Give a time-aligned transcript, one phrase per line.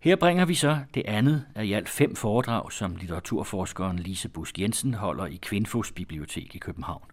[0.00, 4.58] Her bringer vi så det andet af i alt fem foredrag, som litteraturforskeren Lise Busk
[4.58, 7.04] Jensen holder i Kvinfos Bibliotek i København.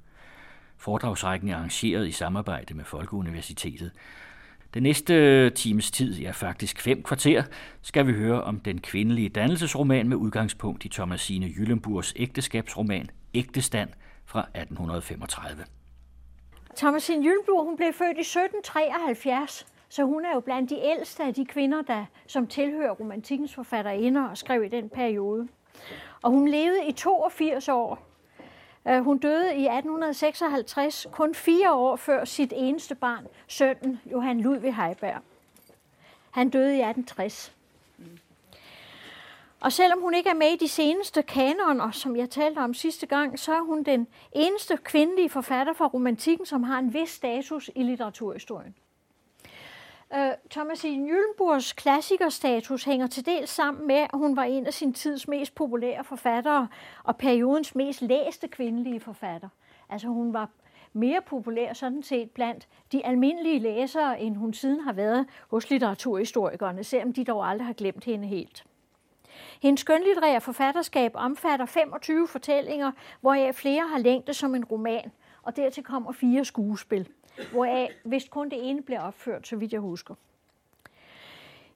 [0.77, 3.91] Foredragsrækken er arrangeret i samarbejde med Folkeuniversitetet.
[4.73, 7.43] Den næste times tid, ja faktisk fem kvarter,
[7.81, 13.89] skal vi høre om den kvindelige dannelsesroman med udgangspunkt i Thomasine Jyllenburgs ægteskabsroman Ægtestand
[14.25, 15.63] fra 1835.
[16.77, 21.33] Thomasine Jyllenburg hun blev født i 1773, så hun er jo blandt de ældste af
[21.33, 25.47] de kvinder, der som tilhører romantikkens forfatterinder og skrev i den periode.
[26.21, 27.99] Og hun levede i 82 år.
[28.87, 34.75] Øh, hun døde i 1856, kun fire år før sit eneste barn, sønnen Johan Ludvig
[34.75, 35.21] Heiberg.
[36.31, 37.53] Han døde i 1860.
[39.59, 43.05] Og selvom hun ikke er med i de seneste kanoner, som jeg talte om sidste
[43.05, 47.69] gang, så er hun den eneste kvindelige forfatter fra romantikken, som har en vis status
[47.75, 48.75] i litteraturhistorien.
[50.13, 54.73] Øh, Thomas Thomasine Jyllenburgs klassikerstatus hænger til dels sammen med, at hun var en af
[54.73, 56.67] sin tids mest populære forfattere
[57.03, 59.49] og periodens mest læste kvindelige forfatter.
[59.89, 60.49] Altså hun var
[60.93, 66.83] mere populær sådan set blandt de almindelige læsere, end hun siden har været hos litteraturhistorikerne,
[66.83, 68.65] selvom de dog aldrig har glemt hende helt.
[69.61, 75.11] Hendes skønlitterære forfatterskab omfatter 25 fortællinger, hvoraf flere har længde som en roman,
[75.41, 77.07] og dertil kommer fire skuespil
[77.51, 80.15] hvoraf vist kun det ene blev opført, så vidt jeg husker.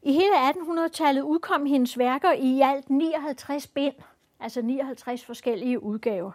[0.03, 3.95] I hele 1800-tallet udkom hendes værker i alt 59 bind,
[4.39, 6.31] altså 59 forskellige udgaver.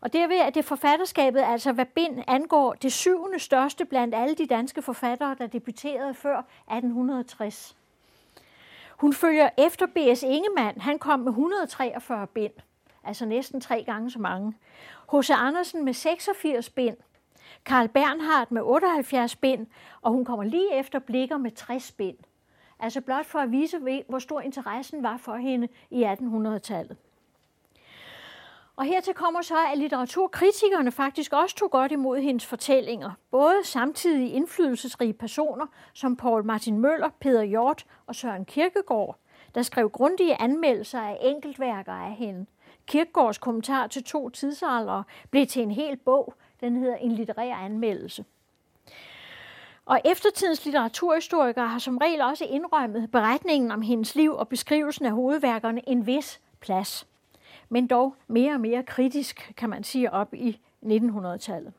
[0.00, 4.46] Og derved er det forfatterskabet, altså hvad bind angår, det syvende største blandt alle de
[4.46, 7.76] danske forfattere, der debuterede før 1860.
[8.96, 10.22] Hun følger efter B.S.
[10.22, 12.52] Ingemann, han kom med 143 bind,
[13.04, 14.54] altså næsten tre gange så mange.
[15.12, 15.30] H.C.
[15.30, 16.96] Andersen med 86 bind,
[17.68, 19.66] Karl Bernhardt med 78 bind,
[20.02, 22.16] og hun kommer lige efter Blikker med 60 bind.
[22.80, 26.96] Altså blot for at vise, hvor stor interessen var for hende i 1800-tallet.
[28.76, 33.10] Og hertil kommer så, at litteraturkritikerne faktisk også tog godt imod hendes fortællinger.
[33.30, 39.18] Både samtidig indflydelsesrige personer som Paul Martin Møller, Peter Hjort og Søren Kierkegaard,
[39.54, 42.46] der skrev grundige anmeldelser af enkeltværker af hende.
[42.86, 48.24] Kierkegaards kommentar til to tidsaldere blev til en hel bog, den hedder En litterær anmeldelse.
[49.86, 55.12] Og eftertidens litteraturhistorikere har som regel også indrømmet beretningen om hendes liv og beskrivelsen af
[55.12, 57.06] hovedværkerne en vis plads.
[57.68, 61.72] Men dog mere og mere kritisk, kan man sige, op i 1900-tallet,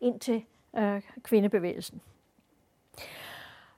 [0.00, 0.44] indtil
[0.78, 2.00] øh, kvindebevægelsen.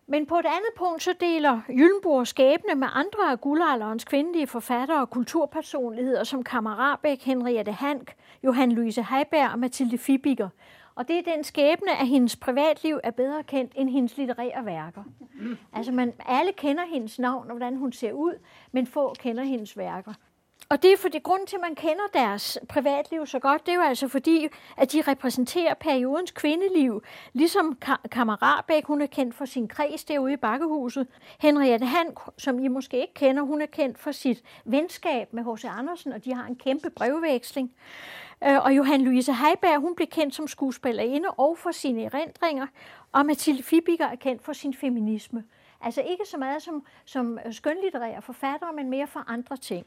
[0.09, 5.01] Men på et andet punkt så deler Jyllenborg skæbne med andre af guldalderens kvindelige forfattere
[5.01, 8.15] og kulturpersonligheder som Kammer Rabeck, Henriette Hank,
[8.45, 10.49] Johan Louise Heiberg og Mathilde Fibiger.
[10.95, 15.03] Og det er den skæbne, at hendes privatliv er bedre kendt end hendes litterære værker.
[15.73, 18.35] Altså man, alle kender hendes navn og hvordan hun ser ud,
[18.73, 20.13] men få kender hendes værker.
[20.69, 23.77] Og det er fordi grund til, at man kender deres privatliv så godt, det er
[23.77, 27.03] jo altså fordi, at de repræsenterer periodens kvindeliv.
[27.33, 27.79] Ligesom
[28.11, 31.07] Kammerarbæk, hun er kendt for sin kreds derude i Bakkehuset.
[31.41, 32.07] Henriette Han,
[32.39, 35.65] som I måske ikke kender, hun er kendt for sit venskab med H.C.
[35.65, 37.73] Andersen, og de har en kæmpe brevveksling.
[38.45, 42.67] Øh, og Johan Louise Heiberg, hun blev kendt som skuespillerinde og for sine erindringer,
[43.13, 45.45] og Mathilde Fibiger er kendt for sin feminisme.
[45.81, 49.87] Altså ikke så meget som, som skønlitterære forfattere, men mere for andre ting.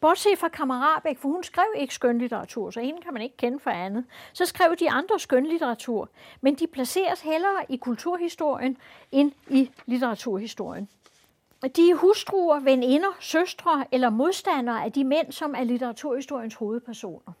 [0.00, 3.70] Bortset fra Kammerabæk, for hun skrev ikke skønlitteratur, så hende kan man ikke kende for
[3.70, 4.04] andet.
[4.32, 6.08] Så skrev de andre skønlitteratur,
[6.40, 8.76] men de placeres hellere i kulturhistorien
[9.12, 10.88] end i litteraturhistorien.
[11.76, 17.32] De er hustruer, veninder, søstre eller modstandere af de mænd, som er litteraturhistoriens hovedpersoner.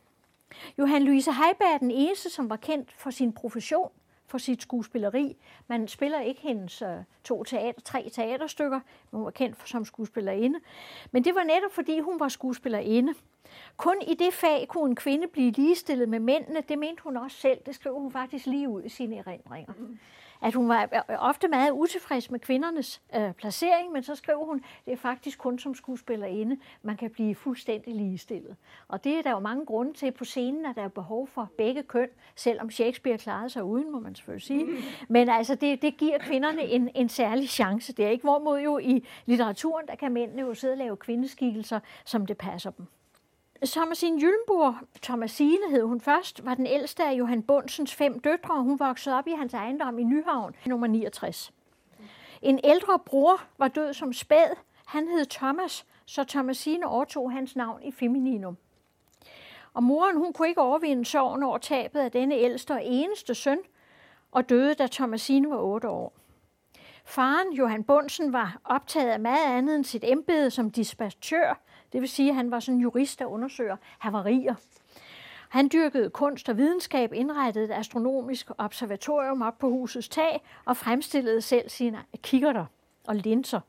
[0.78, 3.90] Johan Louise Heiberg er den eneste, som var kendt for sin profession–
[4.28, 5.36] for sit skuespilleri.
[5.66, 6.88] Man spiller ikke hendes øh,
[7.24, 8.80] to teater, tre teaterstykker,
[9.10, 10.60] hun var kendt som skuespillerinde.
[11.12, 13.14] Men det var netop fordi, hun var skuespillerinde.
[13.76, 17.36] Kun i det fag kunne en kvinde blive ligestillet med mændene, det mente hun også
[17.36, 17.58] selv.
[17.66, 19.72] Det skrev hun faktisk lige ud i sine erindringer.
[19.78, 19.98] Mm
[20.42, 24.44] at hun var øh, øh, ofte meget utilfreds med kvindernes øh, placering, men så skrev
[24.46, 28.56] hun, det er faktisk kun som skuespillerinde, man kan blive fuldstændig ligestillet.
[28.88, 31.50] Og det er der jo mange grunde til på scenen, at der er behov for
[31.58, 34.66] begge køn, selvom Shakespeare klarede sig uden, må man selvfølgelig sige.
[35.08, 37.92] Men altså, det, det giver kvinderne en, en særlig chance.
[37.92, 41.80] Det er ikke hvorimod jo i litteraturen, der kan mændene jo sidde og lave kvindeskikkelser,
[42.04, 42.86] som det passer dem.
[43.66, 48.62] Thomasine Jyllenburg, Thomasine hed hun først, var den ældste af Johan Bundsens fem døtre, og
[48.62, 51.52] hun voksede op i hans ejendom i Nyhavn, nummer 69.
[52.42, 54.56] En ældre bror var død som spæd.
[54.86, 58.56] Han hed Thomas, så Thomasine overtog hans navn i femininum.
[59.74, 63.58] Og moren hun kunne ikke overvinde sorgen over tabet af denne ældste og eneste søn,
[64.32, 66.12] og døde, da Thomasine var otte år.
[67.04, 71.60] Faren, Johan Bunsen, var optaget af meget andet end sit embede som dispatør
[71.92, 74.54] det vil sige, at han var sådan en jurist, der undersøger havarier.
[75.48, 81.42] Han dyrkede kunst og videnskab, indrettede et astronomisk observatorium op på husets tag og fremstillede
[81.42, 82.66] selv sine kikkerter
[83.06, 83.60] og linser.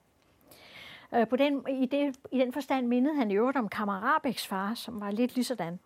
[1.15, 4.73] Øh, på den, i, det, I den forstand mindede han i øvrigt om Kammerabeks far,
[4.73, 5.79] som var lidt lige sådan.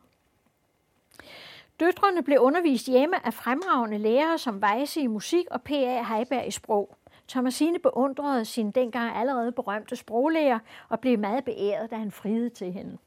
[1.79, 6.03] Døtrene blev undervist hjemme af fremragende lærere som Weisse i musik og P.A.
[6.03, 6.97] Heiberg i sprog.
[7.33, 10.59] Thomasine beundrede sin dengang allerede berømte sproglærer
[10.89, 12.97] og blev meget beæret, da han friede til hende.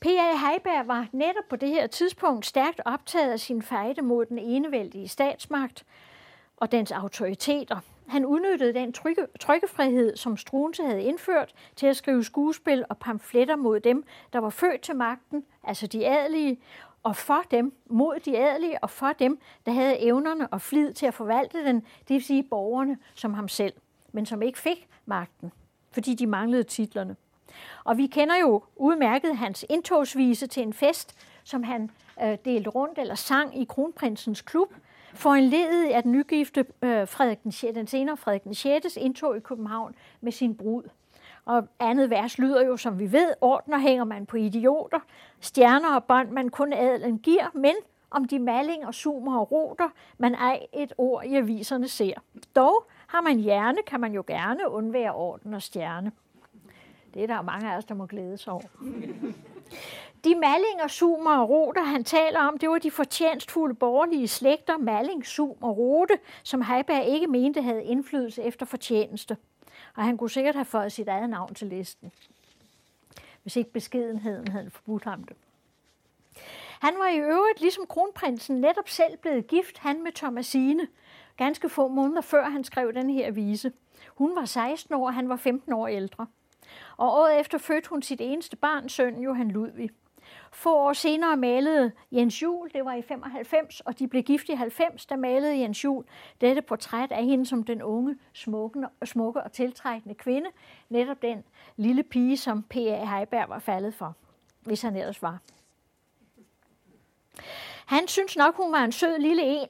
[0.00, 0.36] P.A.
[0.36, 5.08] Heiberg var netop på det her tidspunkt stærkt optaget af sin fejde mod den enevældige
[5.08, 5.86] statsmagt
[6.56, 7.78] og dens autoriteter.
[8.08, 8.92] Han udnyttede den
[9.40, 14.50] trykkefrihed, som Strunse havde indført, til at skrive skuespil og pamfletter mod dem, der var
[14.50, 16.60] født til magten, altså de adelige,
[17.02, 21.06] og for dem, mod de adelige, og for dem, der havde evnerne og flid til
[21.06, 23.72] at forvalte den, det vil sige borgerne som ham selv,
[24.12, 25.52] men som ikke fik magten,
[25.90, 27.16] fordi de manglede titlerne.
[27.84, 31.14] Og vi kender jo udmærket hans indtogsvise til en fest,
[31.44, 31.90] som han
[32.22, 34.74] øh, delte rundt eller sang i Kronprinsens klub,
[35.14, 38.96] for en ledet af den nygifte øh, Frederik den 6., den senere Frederik den 6.
[38.96, 40.82] indtog i København med sin brud.
[41.48, 44.98] Og andet vers lyder jo, som vi ved, ordner hænger man på idioter,
[45.40, 47.74] stjerner og bånd man kun adelen giver, men
[48.10, 48.40] om de
[48.86, 52.12] og sumer og roter, man ej et ord i aviserne ser.
[52.56, 56.12] Dog har man hjerne, kan man jo gerne undvære orden og stjerne.
[57.14, 58.62] Det er der mange af os, der må glæde sig over.
[60.24, 65.26] De Mallinger, Sumer og Roter, han taler om, det var de fortjenstfulde borgerlige slægter, Malling,
[65.26, 69.36] Sum og Rote, som Heiberg ikke mente havde indflydelse efter fortjeneste.
[69.98, 72.12] Og han kunne sikkert have fået sit eget navn til listen,
[73.42, 75.36] hvis ikke beskedenheden havde forbudt ham det.
[76.80, 80.88] Han var i øvrigt, ligesom kronprinsen, netop selv blevet gift, han med Thomasine,
[81.36, 83.72] ganske få måneder før han skrev den her vise.
[84.08, 86.26] Hun var 16 år, og han var 15 år ældre.
[86.96, 89.90] Og året efter fødte hun sit eneste barn, søn Johan Ludvig.
[90.52, 94.52] Få år senere malede Jens Jul, det var i 95, og de blev gift i
[94.52, 96.04] 90, der malede Jens Jul
[96.40, 100.50] dette portræt af hende som den unge, smukke, smukke og tiltrækkende kvinde.
[100.88, 101.44] Netop den
[101.76, 103.04] lille pige, som P.A.
[103.04, 104.14] Heiberg var faldet for,
[104.62, 105.38] hvis han ellers var.
[107.86, 109.68] Han synes nok, hun var en sød lille en,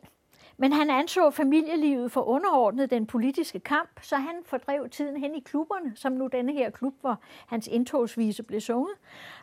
[0.60, 5.40] men han anså familielivet for underordnet den politiske kamp, så han fordrev tiden hen i
[5.40, 8.94] klubberne, som nu denne her klub, hvor hans indtogsvise blev sunget,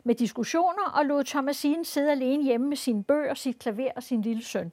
[0.03, 4.21] med diskussioner og lod Thomasine sidde alene hjemme med sine bøger, sit klaver og sin
[4.21, 4.71] lille søn.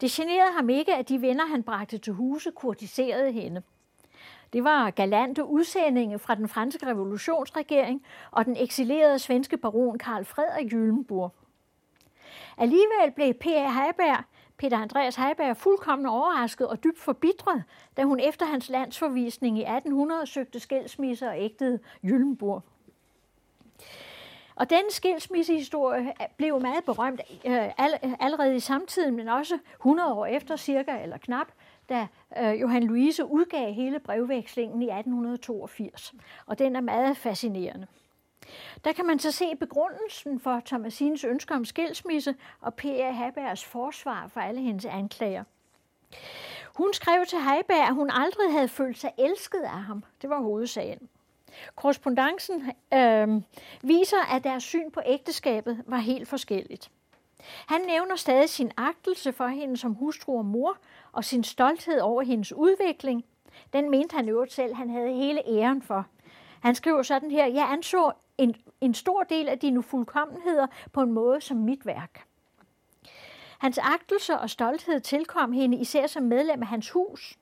[0.00, 3.62] Det generede ham ikke, at de venner, han bragte til huse, kurtiserede hende.
[4.52, 10.70] Det var galante udsendinge fra den franske revolutionsregering og den eksilerede svenske baron Karl Frederik
[10.70, 11.32] Gyllenburg.
[12.58, 13.70] Alligevel blev P.A.
[13.70, 14.24] Heiberg
[14.56, 17.64] Peter Andreas Heiberg fuldkommen overrasket og dybt forbitret,
[17.96, 22.62] da hun efter hans landsforvisning i 1800 søgte skilsmisse og ægtede Jyllenburg.
[24.56, 27.68] Og den skilsmissehistorie blev meget berømt øh,
[28.20, 31.46] allerede i samtiden, men også 100 år efter cirka, eller knap,
[31.88, 32.06] da
[32.38, 36.14] øh, Johan Louise udgav hele brevvekslingen i 1882.
[36.46, 37.86] Og den er meget fascinerende.
[38.84, 43.10] Der kan man så se begrundelsen for Thomasines ønske om skilsmisse og P.A.
[43.10, 45.44] Habergs forsvar for alle hendes anklager.
[46.74, 50.04] Hun skrev til Heiberg, at hun aldrig havde følt sig elsket af ham.
[50.22, 51.08] Det var hovedsagen.
[51.74, 53.28] Korrespondancen øh,
[53.82, 56.90] viser, at deres syn på ægteskabet var helt forskelligt.
[57.66, 60.76] Han nævner stadig sin agtelse for hende som hustru og mor,
[61.12, 63.24] og sin stolthed over hendes udvikling.
[63.72, 66.06] Den mente han øvrigt selv, han havde hele æren for.
[66.60, 71.12] Han skriver sådan her, jeg anså en, en stor del af dine fuldkommenheder på en
[71.12, 72.26] måde som mit værk.
[73.58, 77.38] Hans agtelse og stolthed tilkom hende især som medlem af hans hus.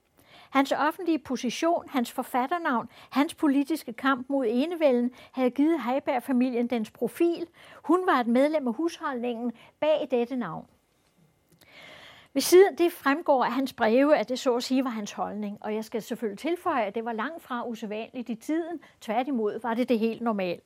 [0.51, 7.47] Hans offentlige position, hans forfatternavn, hans politiske kamp mod enevælden havde givet Heiberg-familien dens profil.
[7.85, 10.67] Hun var et medlem af husholdningen bag dette navn.
[12.35, 15.59] Ved siden det fremgår af hans breve, at det så at sige var hans holdning,
[15.61, 18.81] og jeg skal selvfølgelig tilføje, at det var langt fra usædvanligt i tiden.
[19.01, 20.61] Tværtimod var det det helt normale.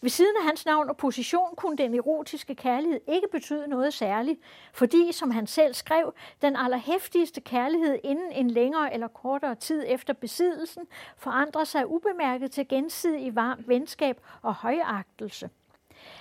[0.00, 4.40] Ved siden af hans navn og position kunne den erotiske kærlighed ikke betyde noget særligt,
[4.72, 10.12] fordi, som han selv skrev, den allerhæftigste kærlighed inden en længere eller kortere tid efter
[10.12, 10.82] besiddelsen
[11.16, 15.50] forandrer sig ubemærket til gensidig varm venskab og højagtelse.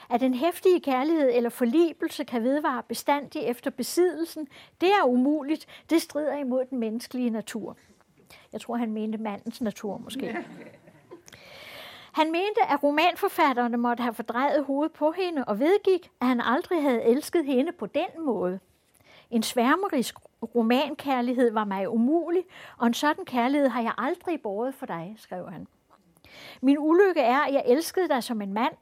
[0.09, 4.47] At den hæftige kærlighed eller forlibelse kan vedvare bestandig efter besiddelsen,
[4.81, 5.65] det er umuligt.
[5.89, 7.77] Det strider imod den menneskelige natur.
[8.53, 10.37] Jeg tror, han mente mandens natur måske.
[12.13, 16.81] Han mente, at romanforfatterne måtte have fordrejet hovedet på hende og vedgik, at han aldrig
[16.81, 18.59] havde elsket hende på den måde.
[19.31, 20.15] En sværmerisk
[20.55, 22.43] romankærlighed var mig umulig,
[22.77, 25.67] og en sådan kærlighed har jeg aldrig båret for dig, skrev han.
[26.61, 28.73] Min ulykke er, at jeg elskede dig som en mand,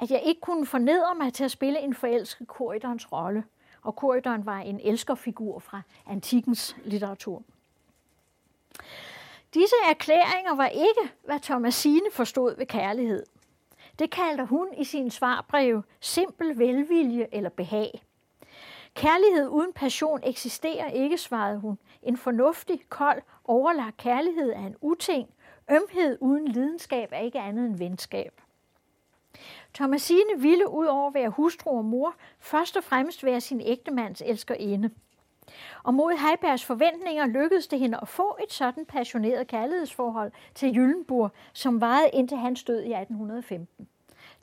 [0.00, 3.44] at jeg ikke kunne fornedre mig til at spille en forelsket korridorens rolle.
[3.82, 7.42] Og korridoren var en elskerfigur fra antikens litteratur.
[9.54, 13.26] Disse erklæringer var ikke, hvad Thomasine forstod ved kærlighed.
[13.98, 18.02] Det kaldte hun i sin svarbrev simpel velvilje eller behag.
[18.94, 21.78] Kærlighed uden passion eksisterer ikke, svarede hun.
[22.02, 25.28] En fornuftig, kold, overlagt kærlighed er en uting.
[25.70, 28.40] Ømhed uden lidenskab er ikke andet end venskab.
[29.74, 34.22] Thomasine ville ud over at være hustru og mor, først og fremmest være sin ægtemands
[34.26, 34.90] elskerinde.
[35.82, 41.30] Og mod Heibergs forventninger lykkedes det hende at få et sådan passioneret kærlighedsforhold til Jyllenburg,
[41.52, 43.88] som varede indtil hans død i 1815.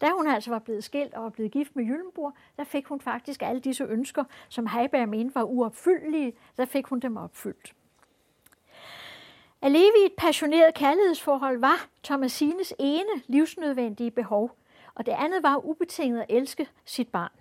[0.01, 3.01] Da hun altså var blevet skilt og var blevet gift med Jyllenburg, der fik hun
[3.01, 7.73] faktisk alle disse ønsker, som Heiberg mente var uopfyldelige, der fik hun dem opfyldt.
[9.61, 14.56] At leve i et passioneret kærlighedsforhold var Thomasines ene livsnødvendige behov,
[14.97, 17.31] og det andet var ubetinget at elske sit barn.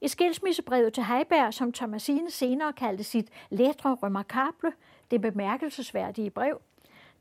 [0.00, 4.72] I skilsmissebrevet til Heiberg, som Thomasine senere kaldte sit lettre remarkable,
[5.10, 6.60] det bemærkelsesværdige brev,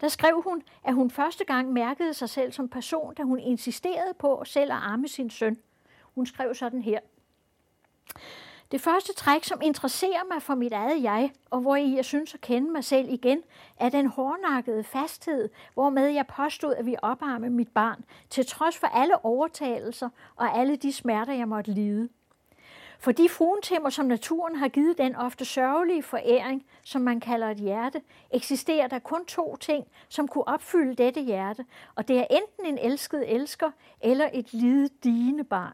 [0.01, 4.13] der skrev hun, at hun første gang mærkede sig selv som person, da hun insisterede
[4.13, 5.57] på selv at arme sin søn.
[6.15, 6.99] Hun skrev sådan her.
[8.71, 12.41] Det første træk, som interesserer mig for mit eget jeg, og hvor jeg synes at
[12.41, 13.41] kende mig selv igen,
[13.77, 18.87] er den hårdnakkede fasthed, hvormed jeg påstod, at vi oparme mit barn, til trods for
[18.87, 22.09] alle overtagelser og alle de smerter, jeg måtte lide.
[22.99, 27.57] For de fruentimmer, som naturen har givet den ofte sørgelige foræring, som man kalder et
[27.57, 32.65] hjerte, eksisterer der kun to ting, som kunne opfylde dette hjerte, og det er enten
[32.65, 33.71] en elsket elsker
[34.01, 35.73] eller et lidet digende barn.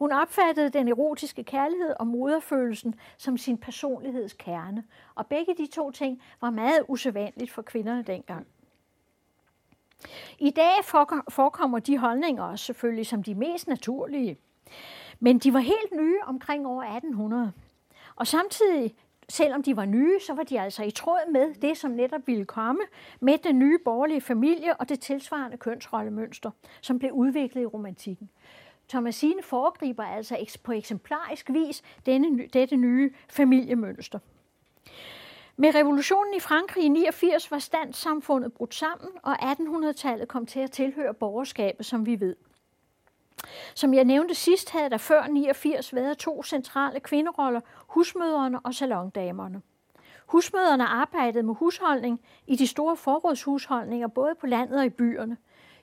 [0.00, 5.90] Hun opfattede den erotiske kærlighed og moderfølelsen som sin personligheds kerne, og begge de to
[5.90, 8.46] ting var meget usædvanligt for kvinderne dengang.
[10.38, 10.84] I dag
[11.30, 14.38] forekommer de holdninger også selvfølgelig som de mest naturlige.
[15.18, 17.52] Men de var helt nye omkring år 1800.
[18.16, 18.94] Og samtidig,
[19.28, 22.44] selvom de var nye, så var de altså i tråd med det, som netop ville
[22.44, 22.80] komme
[23.20, 28.30] med den nye borgerlige familie og det tilsvarende kønsrollemønster, som blev udviklet i romantikken.
[28.90, 34.18] Thomasine foregriber altså på eksemplarisk vis denne, dette nye familiemønster.
[35.56, 40.70] Med revolutionen i Frankrig i 89 var standssamfundet brudt sammen, og 1800-tallet kom til at
[40.70, 42.36] tilhøre borgerskabet, som vi ved.
[43.74, 49.62] Som jeg nævnte sidst, havde der før 89 været to centrale kvinderoller, husmøderne og salondamerne.
[50.26, 55.36] Husmøderne arbejdede med husholdning i de store forrådshusholdninger, både på landet og i byerne.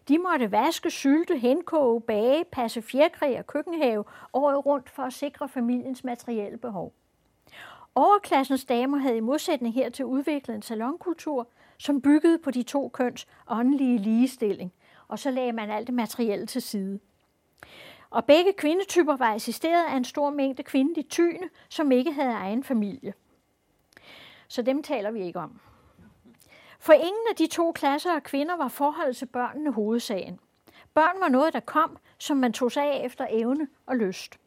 [0.08, 5.50] De måtte vaske, sylte, henkoge, bage, passe fjerkræ og køkkenhave året rundt for at sikre
[5.50, 6.94] familiens materielle behov.
[7.96, 11.48] Overklassens damer havde i modsætning hertil udviklet en salonkultur,
[11.78, 14.74] som byggede på de to køns åndelige ligestilling,
[15.08, 17.00] og så lagde man alt det materielle til side.
[18.10, 22.64] Og begge kvindetyper var assisteret af en stor mængde kvindelige tyne, som ikke havde egen
[22.64, 23.14] familie.
[24.48, 25.60] Så dem taler vi ikke om.
[26.80, 30.40] For ingen af de to klasser af kvinder var forholdet til børnene hovedsagen.
[30.94, 34.38] Børn var noget, der kom, som man tog sig af efter evne og lyst.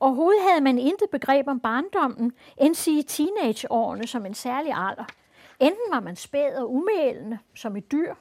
[0.00, 5.04] Overhovedet havde man intet begreb om barndommen, end sige teenageårene som en særlig alder.
[5.60, 8.14] Enten var man spæd og umælende, som et dyr,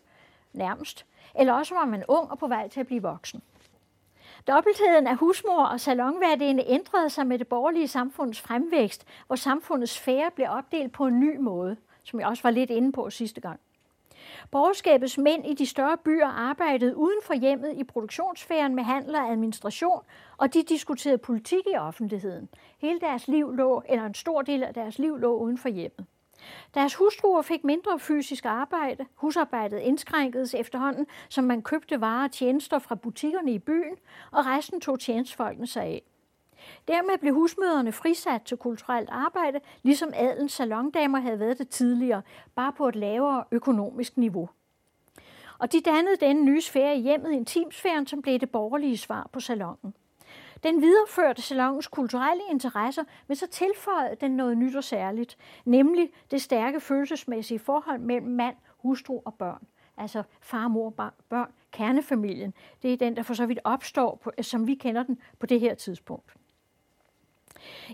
[0.53, 1.05] nærmest,
[1.35, 3.41] eller også var man ung og på vej til at blive voksen.
[4.47, 10.31] Dobbeltheden af husmor og salonværdinde ændrede sig med det borgerlige samfunds fremvækst, hvor samfundets sfære
[10.35, 11.77] blev opdelt på en ny måde,
[12.09, 13.59] som jeg også var lidt inde på sidste gang.
[14.51, 19.31] Borgerskabets mænd i de større byer arbejdede uden for hjemmet i produktionssfæren med handel og
[19.31, 20.01] administration,
[20.37, 22.49] og de diskuterede politik i offentligheden.
[22.77, 26.05] Hele deres liv lå, eller en stor del af deres liv lå uden for hjemmet.
[26.73, 29.05] Deres hustruer fik mindre fysisk arbejde.
[29.15, 33.95] Husarbejdet indskrænkedes efterhånden, som man købte varer og tjenester fra butikkerne i byen,
[34.31, 36.03] og resten tog tjenestfolkene sig af.
[36.87, 42.21] Dermed blev husmøderne frisat til kulturelt arbejde, ligesom adelens salondamer havde været det tidligere,
[42.55, 44.49] bare på et lavere økonomisk niveau.
[45.59, 49.39] Og de dannede denne nye sfære i hjemmet, intimsfæren, som blev det borgerlige svar på
[49.39, 49.93] salongen.
[50.63, 56.41] Den videreførte salongens kulturelle interesser, men så tilføjede den noget nyt og særligt, nemlig det
[56.41, 59.67] stærke følelsesmæssige forhold mellem mand, hustru og børn.
[59.97, 60.89] Altså far, mor,
[61.29, 62.53] børn, kernefamilien.
[62.81, 65.59] Det er den, der for så vidt opstår, på, som vi kender den på det
[65.59, 66.33] her tidspunkt.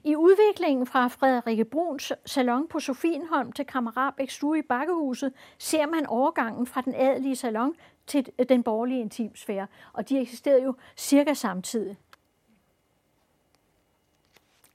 [0.03, 6.05] I udviklingen fra Frederikke Bruns salon på Sofienholm til Kammerabæk stue i Bakkehuset ser man
[6.05, 7.75] overgangen fra den adelige salon
[8.07, 11.97] til den borgerlige intimsfære, og de eksisterede jo cirka samtidig.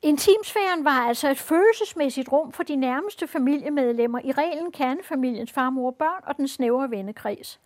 [0.02, 5.86] Intimsfæren var altså et følelsesmæssigt rum for de nærmeste familiemedlemmer, i reglen kernefamiliens far, mor
[5.86, 7.60] og børn og den snævre vennekreds.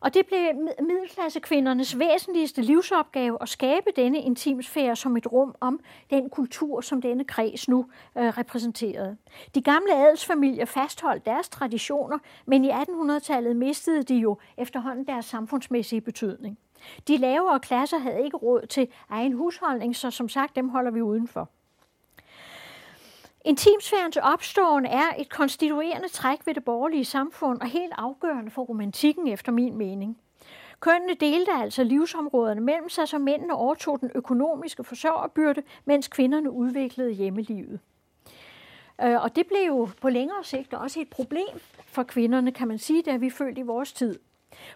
[0.00, 0.38] Og det blev
[0.80, 7.24] middelklassekvindernes væsentligste livsopgave at skabe denne intimsfære som et rum om den kultur, som denne
[7.24, 7.86] kreds nu
[8.18, 9.16] øh, repræsenterede.
[9.54, 16.00] De gamle adelsfamilier fastholdt deres traditioner, men i 1800-tallet mistede de jo efterhånden deres samfundsmæssige
[16.00, 16.58] betydning.
[17.08, 21.02] De lavere klasser havde ikke råd til egen husholdning, så som sagt, dem holder vi
[21.02, 21.50] udenfor.
[23.46, 29.28] Intimsfærens opståen er et konstituerende træk ved det borgerlige samfund og helt afgørende for romantikken
[29.28, 30.18] efter min mening.
[30.80, 37.10] Kønnene delte altså livsområderne mellem sig, så mændene overtog den økonomiske forsørgerbyrde, mens kvinderne udviklede
[37.10, 37.80] hjemmelivet.
[39.02, 42.78] Øh, og det blev jo på længere sigt også et problem for kvinderne, kan man
[42.78, 44.18] sige, da vi følte i vores tid.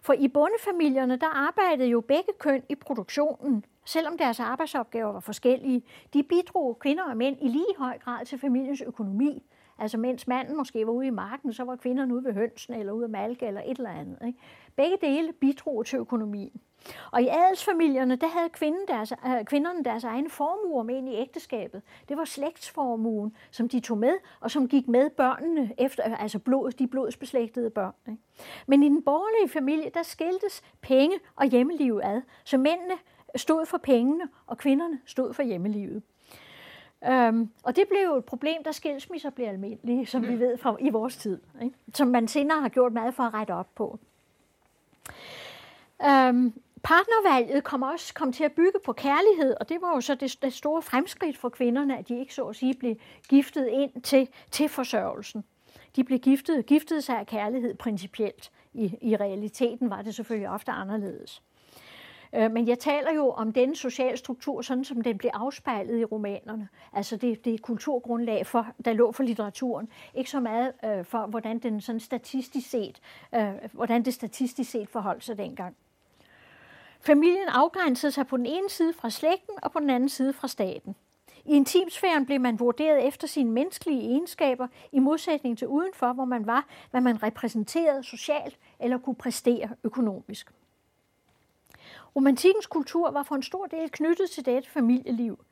[0.02, 5.82] For i bondefamilierne, der arbejdede jo begge køn i produktionen, selvom deres arbejdsopgaver var forskellige.
[6.14, 9.42] De bidrog kvinder og mænd i lige høj grad til familiens økonomi.
[9.78, 12.92] Altså mens manden måske var ude i marken, så var kvinderne ude ved hønsen eller
[12.92, 14.18] ude at malke eller et eller andet.
[14.26, 14.38] Ikke?
[14.76, 16.60] Begge dele bidrog til økonomien.
[17.10, 21.14] Og i adelsfamilierne, der havde kvinden deres, øh, kvinderne deres egen formuer med ind i
[21.14, 21.82] ægteskabet.
[22.08, 26.38] Det var slægtsformuen, som de tog med, og som gik med børnene, efter, øh, altså
[26.38, 27.94] blod, de blodsbeslægtede børn.
[28.08, 28.22] Ikke?
[28.66, 32.94] Men i den borgerlige familie, der skiltes penge og hjemmeliv ad, så mændene
[33.36, 36.02] stod for pengene, og kvinderne stod for hjemmelivet.
[37.08, 40.76] Um, og det blev jo et problem, da skilsmisser blev almindelige, som vi ved fra
[40.80, 41.76] i vores tid, ikke?
[41.94, 43.98] som man senere har gjort meget for at rette op på.
[45.98, 50.14] Um, partnervalget kom også kom til at bygge på kærlighed, og det var jo så
[50.14, 52.96] det, det store fremskridt for kvinderne, at de ikke så at sige blev
[53.28, 55.44] giftet ind til, til forsørgelsen.
[55.96, 58.50] De blev giftet, giftede sig af kærlighed principielt.
[58.72, 61.42] I, I realiteten var det selvfølgelig ofte anderledes.
[62.32, 66.04] Øh, men jeg taler jo om den sociale struktur, sådan som den blev afspejlet i
[66.04, 66.68] romanerne.
[66.92, 69.88] Altså det, det er kulturgrundlag, for, der lå for litteraturen.
[70.14, 73.00] Ikke så meget øh, for, hvordan, den sådan statistisk set,
[73.34, 75.76] øh, hvordan det statistisk set forholdt sig dengang.
[77.00, 80.48] Familien afgrænsede sig på den ene side fra slægten og på den anden side fra
[80.48, 80.94] staten.
[81.44, 86.46] I intimsfæren blev man vurderet efter sine menneskelige egenskaber, i modsætning til udenfor, hvor man
[86.46, 90.52] var, hvad man repræsenterede socialt eller kunne præstere økonomisk.
[92.16, 95.44] Romantikkens kultur var for en stor del knyttet til dette familieliv.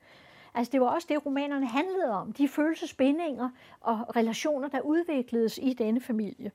[0.53, 3.49] Altså det var også det, romanerne handlede om, de følelsesbindinger
[3.81, 6.51] og relationer, der udvikledes i denne familie.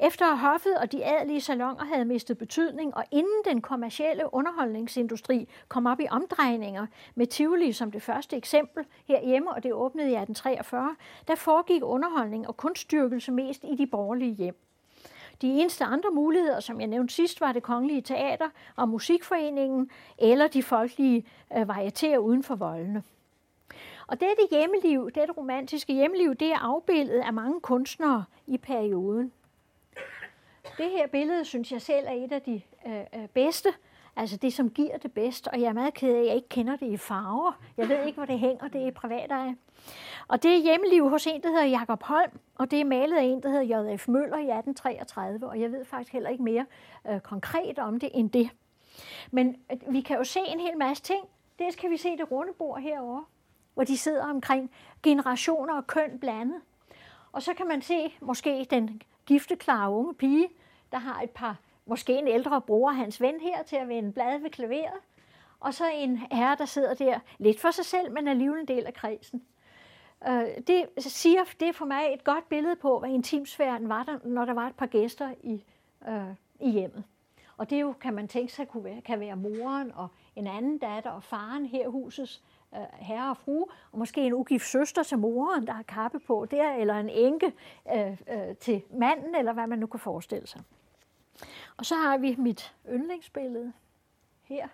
[0.00, 5.48] Efter at hoffet og de adelige salonger havde mistet betydning, og inden den kommercielle underholdningsindustri
[5.68, 10.14] kom op i omdrejninger med Tivoli som det første eksempel herhjemme, og det åbnede i
[10.14, 10.96] 1843,
[11.28, 14.69] der foregik underholdning og kunststyrkelse mest i de borgerlige hjem.
[15.42, 20.48] De eneste andre muligheder, som jeg nævnte sidst, var det kongelige teater og musikforeningen eller
[20.48, 21.26] de folkelige
[21.56, 23.02] øh, varieterer uden for voldene.
[24.06, 29.32] Og dette hjemmeliv, dette romantiske hjemmeliv, det er afbildet af mange kunstnere i perioden.
[30.78, 33.68] Det her billede, synes jeg selv, er et af de øh, øh, bedste.
[34.16, 35.48] Altså det, som giver det bedst.
[35.48, 37.52] Og jeg er meget ked af, at jeg ikke kender det i farver.
[37.76, 38.68] Jeg ved ikke, hvor det hænger.
[38.68, 39.54] Det er privat af.
[40.28, 43.22] Og det er hjemmeliv hos en, der hedder Jakob Holm, og det er malet af
[43.22, 44.08] en, der hedder J.F.
[44.08, 46.66] Møller i 1833, og jeg ved faktisk heller ikke mere
[47.08, 48.50] øh, konkret om det end det.
[49.30, 51.24] Men øh, vi kan jo se en hel masse ting.
[51.58, 53.24] Det kan vi se det runde bord herovre,
[53.74, 54.70] hvor de sidder omkring
[55.02, 56.60] generationer og køn blandet.
[57.32, 60.48] Og så kan man se måske den gifteklare unge pige,
[60.92, 64.38] der har et par, måske en ældre bror hans ven her til at vende blad
[64.38, 65.00] ved klaveret.
[65.60, 68.86] Og så en herre, der sidder der lidt for sig selv, men alligevel en del
[68.86, 69.42] af kredsen.
[70.28, 74.18] Øh, det siger det er for mig et godt billede på, hvad intimsfæren var der,
[74.24, 75.64] når der var et par gæster i,
[76.08, 77.04] øh, i hjemmet.
[77.56, 80.78] Og det jo, kan man tænke sig, kunne være, kan være moren og en anden
[80.78, 82.42] datter og faren her husets
[82.74, 86.46] øh, herre og fru, og måske en ugift søster til moren, der har kappe på
[86.50, 87.52] der, eller en enke
[87.94, 90.62] øh, øh, til manden, eller hvad man nu kan forestille sig.
[91.76, 93.72] Og så har vi mit yndlingsbillede
[94.42, 94.68] her,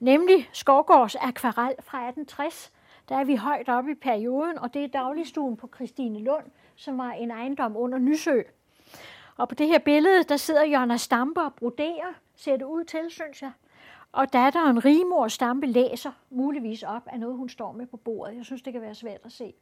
[0.00, 2.72] nemlig Skovgårds akvarel fra 1860,
[3.08, 6.44] der er vi højt oppe i perioden, og det er dagligstuen på Christine Lund,
[6.76, 8.40] som var en ejendom under Nysø.
[9.36, 13.10] Og på det her billede, der sidder Jonna Stampe og broderer, ser det ud til,
[13.10, 13.52] synes jeg.
[14.12, 18.36] Og datteren Rimor Stampe læser muligvis op af noget, hun står med på bordet.
[18.36, 19.54] Jeg synes, det kan være svært at se.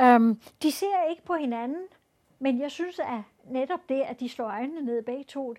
[0.00, 1.82] Um, de ser ikke på hinanden,
[2.38, 5.54] men jeg synes, at netop det, at de slår øjnene ned begge to,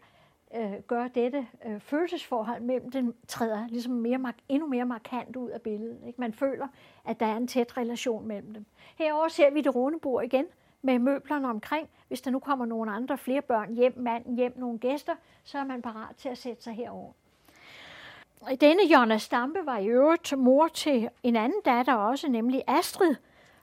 [0.56, 5.62] øh, gør dette øh, følelsesforhold mellem dem træder ligesom mere, endnu mere markant ud af
[5.62, 6.00] billedet.
[6.08, 6.22] Ikke?
[6.22, 6.68] Man føler,
[7.06, 8.66] at der er en tæt relation mellem dem.
[8.98, 10.46] Herover ser vi det runde bord igen
[10.82, 11.90] med møblerne omkring.
[12.08, 15.64] Hvis der nu kommer nogle andre, flere børn hjem, manden hjem, nogle gæster, så er
[15.64, 17.12] man parat til at sætte sig herover.
[18.62, 23.16] denne Jonna Stampe var i øvrigt mor til en anden datter også, nemlig Astrid,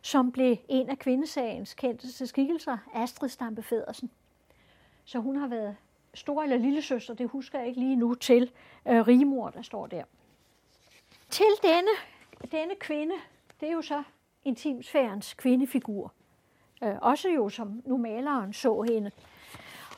[0.03, 4.11] som blev en af kvindesagens kendteste skikkelser, Astrid Stampe Federsen.
[5.05, 5.77] Så hun har været
[6.15, 8.51] stor eller lille søster, det husker jeg ikke lige nu, til
[8.89, 10.05] øh, Rigmor, der står der.
[11.31, 11.91] Til denne,
[12.53, 13.15] denne kvinde,
[13.61, 14.03] det er jo så
[14.45, 16.13] intimsfærens kvindefigur.
[16.83, 19.11] Øh, også jo, som nu maleren så hende.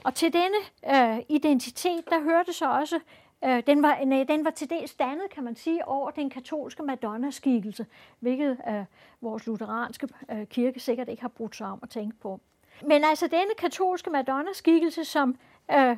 [0.04, 0.56] Og til denne
[0.94, 3.00] øh, identitet, der hørte så også,
[3.44, 6.82] øh, den, var, nej, den var til dels dannet, kan man sige, over den katolske
[6.82, 7.86] Madonna-skikkelse,
[8.20, 8.84] hvilket øh,
[9.20, 12.40] vores lutheranske øh, kirke sikkert ikke har brugt sig om at tænke på.
[12.82, 15.36] Men altså denne katolske Madonna-skikkelse, som
[15.70, 15.96] øh,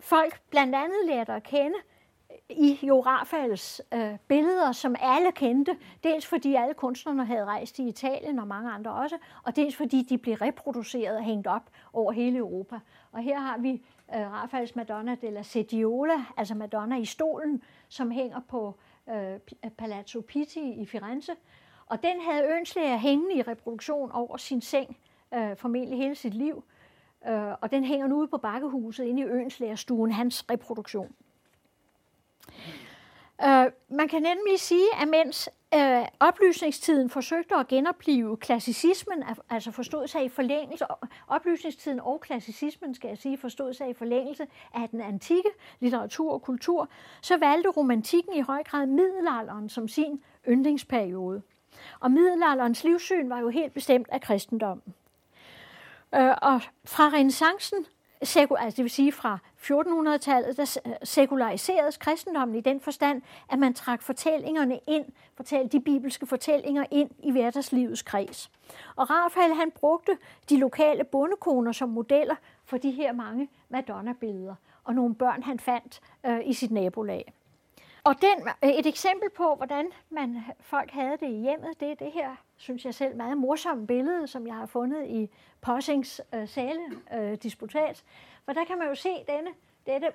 [0.00, 1.76] folk blandt andet lærte at kende
[2.50, 7.88] i Jo Rafaels øh, billeder, som alle kendte, dels fordi alle kunstnerne havde rejst i
[7.88, 12.12] Italien og mange andre også, og dels fordi de blev reproduceret og hængt op over
[12.12, 12.78] hele Europa.
[13.12, 13.72] Og her har vi
[14.14, 18.74] øh, Rafaels Madonna della Sediola, altså Madonna i stolen, som hænger på
[19.08, 19.32] øh,
[19.64, 21.32] øh, Palazzo Pitti i Firenze.
[21.86, 24.96] Og den havde Ønslæger hængende i reproduktion over sin seng,
[25.34, 26.64] øh, formentlig hele sit liv.
[27.26, 31.14] Øh, og den hænger nu ude på bakkehuset inde i Ønslægerstuen, hans reproduktion.
[33.44, 40.06] Øh, man kan nemlig sige, at mens øh, oplysningstiden forsøgte at genopleve klassicismen, altså forstod
[40.06, 40.84] sig i forlængelse,
[41.28, 45.48] oplysningstiden og klassicismen, skal jeg sige, forstod sig i forlængelse af den antikke
[45.80, 46.88] litteratur og kultur,
[47.22, 51.42] så valgte romantikken i høj grad middelalderen som sin yndlingsperiode.
[52.00, 54.94] Og middelalderens livssyn var jo helt bestemt af kristendommen.
[56.14, 57.86] Øh, og fra renaissancen
[58.20, 64.02] altså det vil sige fra 1400-tallet, der sekulariseredes kristendommen i den forstand, at man trak
[64.02, 68.50] fortællingerne ind, fortalte de bibelske fortællinger ind i hverdagslivets kreds.
[68.96, 70.18] Og Rafael han brugte
[70.50, 76.00] de lokale bondekoner som modeller for de her mange Madonna-billeder, og nogle børn han fandt
[76.26, 77.32] øh, i sit nabolag.
[78.08, 81.90] Og den, øh, et eksempel på, hvordan man, øh, folk havde det i hjemmet, det
[81.90, 85.30] er det her, synes jeg selv, meget morsomme billede, som jeg har fundet i
[85.66, 86.80] Possing's øh, sale
[87.14, 88.04] øh, disputat.
[88.44, 89.50] For der kan man jo se denne,
[89.86, 90.06] dette,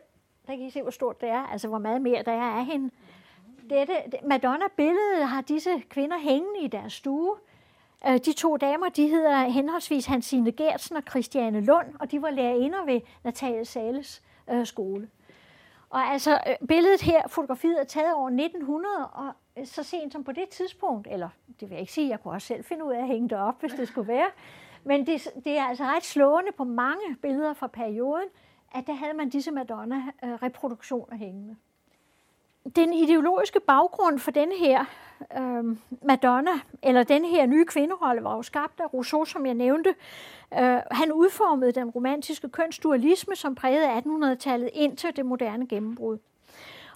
[0.48, 2.66] der kan I se, hvor stort det er, altså hvor meget mere der er af
[2.66, 2.90] hende.
[3.70, 7.36] Dette Madonna-billede har disse kvinder hængende i deres stue.
[8.08, 12.30] Øh, de to damer, de hedder henholdsvis Hansine Gertsen og Christiane Lund, og de var
[12.30, 15.10] lærerinder ved Natalie Sales øh, skole.
[15.94, 20.24] Og altså, øh, billedet her, fotografiet er taget over 1900, og øh, så sent som
[20.24, 21.30] på det tidspunkt, eller
[21.60, 23.38] det vil jeg ikke sige, jeg kunne også selv finde ud af at hænge det
[23.38, 24.28] op, hvis det skulle være,
[24.84, 28.28] men det, det er altså ret slående på mange billeder fra perioden,
[28.76, 31.56] at der havde man disse Madonna-reproduktioner øh, hængende.
[32.76, 34.86] Den ideologiske baggrund for den her
[35.38, 36.52] øh, Madonna,
[36.84, 39.96] eller den her nye kvinderolle, var jo skabt af Rousseau, som jeg nævnte.
[40.54, 46.18] Øh, han udformede den romantiske kønsdualisme, som prægede 1800-tallet indtil det moderne gennembrud.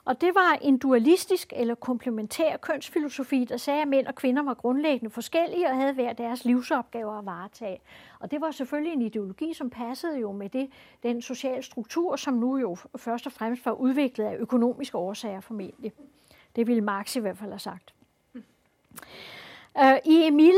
[0.08, 4.54] Og det var en dualistisk eller komplementær kønsfilosofi, der sagde, at mænd og kvinder var
[4.54, 7.80] grundlæggende forskellige og havde hver deres livsopgaver at varetage.
[8.20, 10.70] Og det var selvfølgelig en ideologi, som passede jo med det,
[11.04, 15.94] den sociale struktur, som nu jo først og fremmest var udviklet af økonomiske årsager formentlig.
[16.56, 17.94] Det ville Marx i hvert fald have sagt.
[19.80, 20.56] Øh, I Emil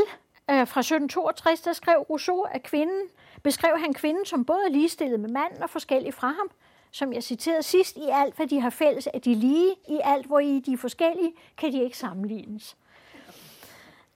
[0.49, 3.02] øh, fra 1762, der skrev Rousseau, at kvinden,
[3.43, 6.52] beskrev han kvinden som både ligestillet med manden og forskellig fra ham,
[6.91, 10.25] som jeg citerede sidst, i alt, hvad de har fælles, er de lige, i alt,
[10.25, 12.78] hvor I de er forskellige, kan de ikke sammenlignes.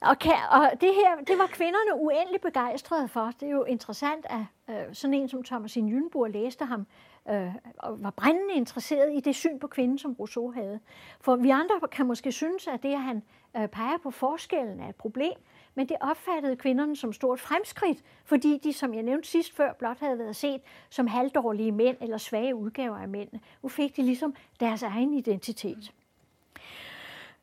[0.04, 3.32] Og, kan, og det her, det var kvinderne uendelig begejstrede for.
[3.40, 6.88] Det er jo interessant, at øh, sådan en som Thomasin Jynborg læste ham,
[7.30, 10.80] øh, og var brændende interesseret i det syn på kvinden, som Rousseau havde.
[11.22, 13.24] For vi andre kan måske synes, at det, at han
[13.58, 15.34] Øh, peger på forskellen, af et problem,
[15.76, 20.00] men det opfattede kvinderne som stort fremskridt, fordi de, som jeg nævnte sidst før, blot
[20.00, 23.30] havde været set som halvdårlige mænd eller svage udgaver af mænd.
[23.63, 25.92] Nu fik de ligesom deres egen identitet.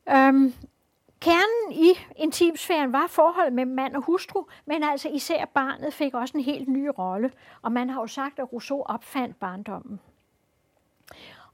[0.09, 0.55] Øhm,
[1.21, 6.37] kernen i intimsfæren var forholdet mellem mand og hustru, men altså især barnet fik også
[6.37, 10.01] en helt ny rolle, og man har jo sagt, at Rousseau opfandt barndommen.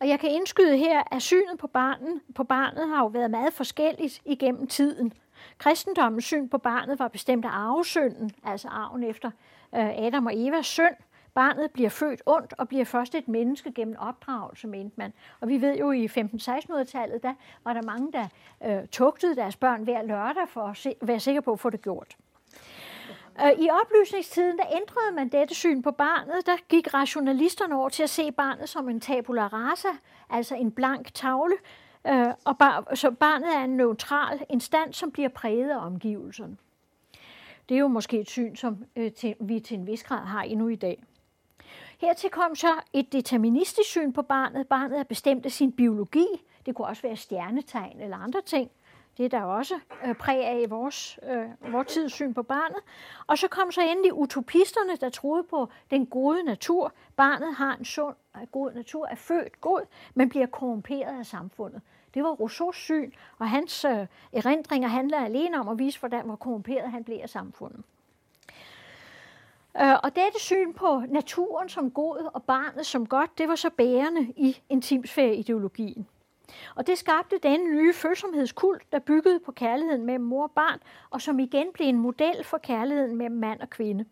[0.00, 3.52] Og jeg kan indskyde her, at synet på barnet, på barnet har jo været meget
[3.52, 5.12] forskelligt igennem tiden–
[5.59, 9.30] Kristendommens syn på barnet var bestemt af arvesynden, altså arven efter
[9.74, 10.94] øh, Adam og Evas synd.
[11.35, 15.12] Barnet bliver født ondt og bliver først et menneske gennem opdragelse, mente man.
[15.40, 18.28] Og vi ved jo, i 15-1600-tallet, der var der mange, der
[18.64, 21.82] øh, tugtede deres børn hver lørdag for at se, være sikre på at få det
[21.82, 22.16] gjort.
[23.44, 26.46] Øh, I oplysningstiden, der ændrede man dette syn på barnet.
[26.46, 29.88] Der gik rationalisterne over til at se barnet som en tabula rasa,
[30.31, 31.55] altså en blank tavle,
[32.07, 36.57] øh, og bar, så barnet er en neutral instans, som bliver præget af omgivelserne.
[37.68, 40.42] Det er jo måske et syn, som øh, til, vi til en vis grad har
[40.42, 41.03] endnu i dag.
[42.01, 44.68] Hertil kom så et deterministisk syn på barnet.
[44.68, 46.27] Barnet er bestemt af sin biologi.
[46.66, 48.70] Det kunne også være stjernetegn eller andre ting.
[49.16, 52.79] Det er der også øh, præg af i vores, øh, vores tids syn på barnet.
[53.26, 56.92] Og så kom så endelig utopisterne, der troede på den gode natur.
[57.16, 59.81] Barnet har en sund og god natur, er født god,
[60.14, 61.83] men bliver korrumperet af samfundet.
[62.14, 66.37] Det var Rousseaus syn, og hans øh, erindringer handler alene om at vise, hvordan hvor
[66.37, 67.83] korrumperet han blev af samfundet.
[69.81, 73.70] Øh, og dette syn på naturen som god og barnet som godt, det var så
[73.70, 76.07] bærende i intimsfære-ideologien.
[76.74, 80.78] Og det skabte den nye følsomhedskult, der byggede på kærligheden mellem mor og barn,
[81.11, 84.04] og som igen blev en model for kærligheden mellem mand og kvinde.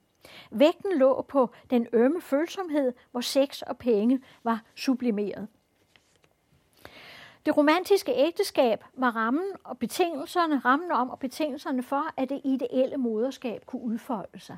[0.51, 5.49] Vægten lå på den ømme følsomhed, hvor sex og penge var sublimeret.
[7.47, 12.97] Det romantiske ægteskab var rammen og betingelserne, rammen om og betingelserne for, at det ideelle
[12.97, 14.57] moderskab kunne udfolde sig.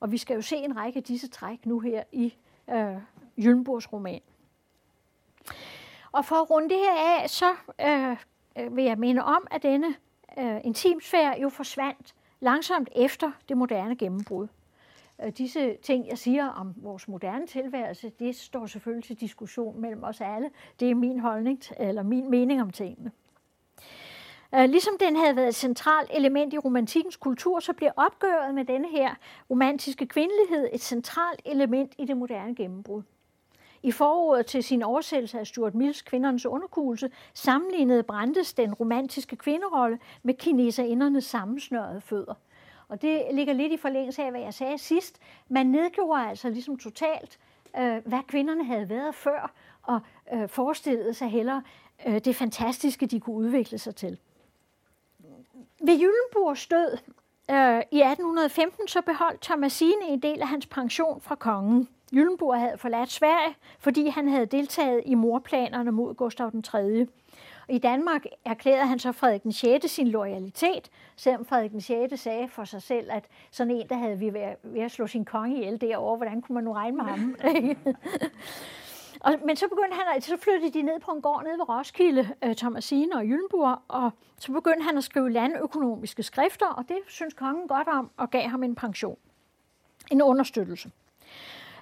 [0.00, 2.34] Og vi skal jo se en række af disse træk nu her i
[2.70, 2.96] øh,
[3.36, 4.20] Jøllenborgs roman.
[6.16, 8.16] Og for at runde det her af, så øh,
[8.58, 9.94] øh, vil jeg minde om, at denne
[10.38, 14.48] øh, intimsfære jo forsvandt langsomt efter det moderne gennembrud.
[15.24, 20.04] Øh, disse ting, jeg siger om vores moderne tilværelse, det står selvfølgelig til diskussion mellem
[20.04, 20.50] os alle.
[20.80, 23.12] Det er min holdning, eller min mening om tingene.
[24.54, 28.64] Øh, ligesom den havde været et centralt element i romantikkens kultur, så bliver opgøret med
[28.64, 29.14] denne her
[29.50, 33.02] romantiske kvindelighed et centralt element i det moderne gennembrud.
[33.82, 39.98] I forordet til sin oversættelse af Stuart Mills Kvindernes underkuelse sammenlignede Brandes den romantiske kvinderolle
[40.22, 42.34] med kineserindernes sammensnørede fødder.
[42.88, 45.18] Og det ligger lidt i forlængelse af, hvad jeg sagde sidst.
[45.48, 47.38] Man nedgjorde altså ligesom totalt,
[47.78, 50.00] øh, hvad kvinderne havde været før, og
[50.34, 51.60] øh, forestillede sig heller
[52.06, 54.18] øh, det fantastiske, de kunne udvikle sig til.
[55.82, 56.98] Ved Jyllenborgs død
[57.50, 61.88] øh, i 1815, så beholdt Thomasine en del af hans pension fra kongen.
[62.12, 67.06] Jyllenborg havde forladt Sverige, fordi han havde deltaget i morplanerne mod Gustav den 3.
[67.68, 69.90] I Danmark erklærede han så Frederik den 6.
[69.90, 72.20] sin loyalitet, selvom Frederik den 6.
[72.20, 75.56] sagde for sig selv, at sådan en, der havde vi ved at slå sin konge
[75.56, 77.36] ihjel derovre, hvordan kunne man nu regne med ham?
[79.24, 82.28] og, men så begyndte han, så flyttede de ned på en gård nede ved Roskilde,
[82.46, 87.34] uh, Thomasine og Jyllenburg, og så begyndte han at skrive landøkonomiske skrifter, og det synes
[87.34, 89.18] kongen godt om, og gav ham en pension.
[90.10, 90.90] En understøttelse.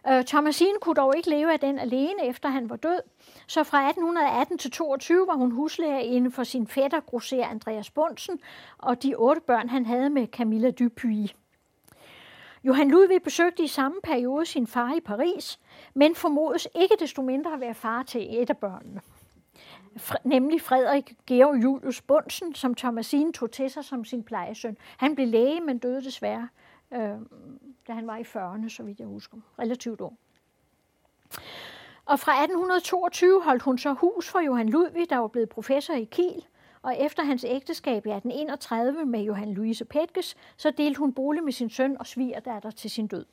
[0.08, 3.00] Øh, Thomasine kunne dog ikke leve af den alene, efter han var død.
[3.46, 8.40] Så fra 1818 til 22 var hun huslærer for sin fætter, grosser Andreas Bunsen,
[8.78, 11.26] og de otte børn, han havde med Camilla Dupuy.
[12.64, 15.60] Johan Ludvig besøgte i samme periode sin far i Paris,
[15.94, 19.00] men formodes ikke desto mindre at være far til et af børnene.
[20.24, 24.76] Nemlig Frederik Georg Julius Bunsen, som Thomasine tog til sig som sin plejesøn.
[24.96, 26.48] Han blev læge, men døde desværre
[26.94, 27.14] øh,
[27.88, 29.36] da han var i 40'erne, så vidt jeg husker.
[29.58, 30.18] Relativt ung.
[32.06, 36.04] Og fra 1822 holdt hun så hus for Johan Ludvig, der var blevet professor i
[36.04, 36.46] Kiel,
[36.82, 41.52] og efter hans ægteskab i 1831 med Johan Louise Petkes, så delte hun bolig med
[41.52, 43.24] sin søn og svigerdatter til sin død.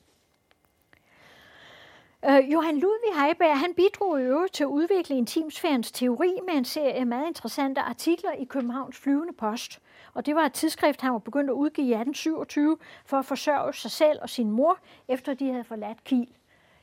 [2.28, 6.64] Uh, Johan Ludvig Heiberg han bidrog i øvrigt til at udvikle intimsfærens teori med en
[6.64, 9.80] serie meget interessante artikler i Københavns Flyvende Post.
[10.14, 13.74] Og det var et tidsskrift, han var begyndt at udgive i 1827 for at forsørge
[13.74, 16.28] sig selv og sin mor, efter de havde forladt Kiel.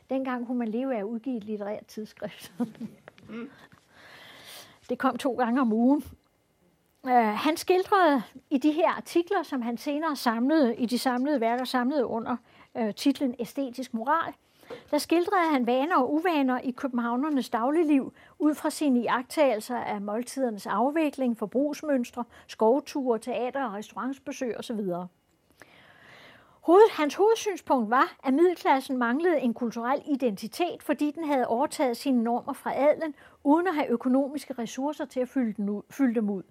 [0.09, 2.53] Dengang kunne man leve af at udgive et litterært tidsskrift.
[4.89, 6.03] det kom to gange om ugen.
[7.03, 11.65] Uh, han skildrede i de her artikler, som han senere samlede i de samlede værker,
[11.65, 12.37] samlede under
[12.73, 14.33] uh, titlen Æstetisk moral,
[14.91, 20.67] der skildrede han vaner og uvaner i københavnernes dagligliv ud fra sine iagttagelser af måltidernes
[20.67, 24.79] afvikling, forbrugsmønstre, skovture, teater- og restaurantsbesøg osv.
[26.91, 32.53] Hans hovedsynspunkt var, at middelklassen manglede en kulturel identitet, fordi den havde overtaget sine normer
[32.53, 36.43] fra adlen, uden at have økonomiske ressourcer til at fylde, fylde dem ud.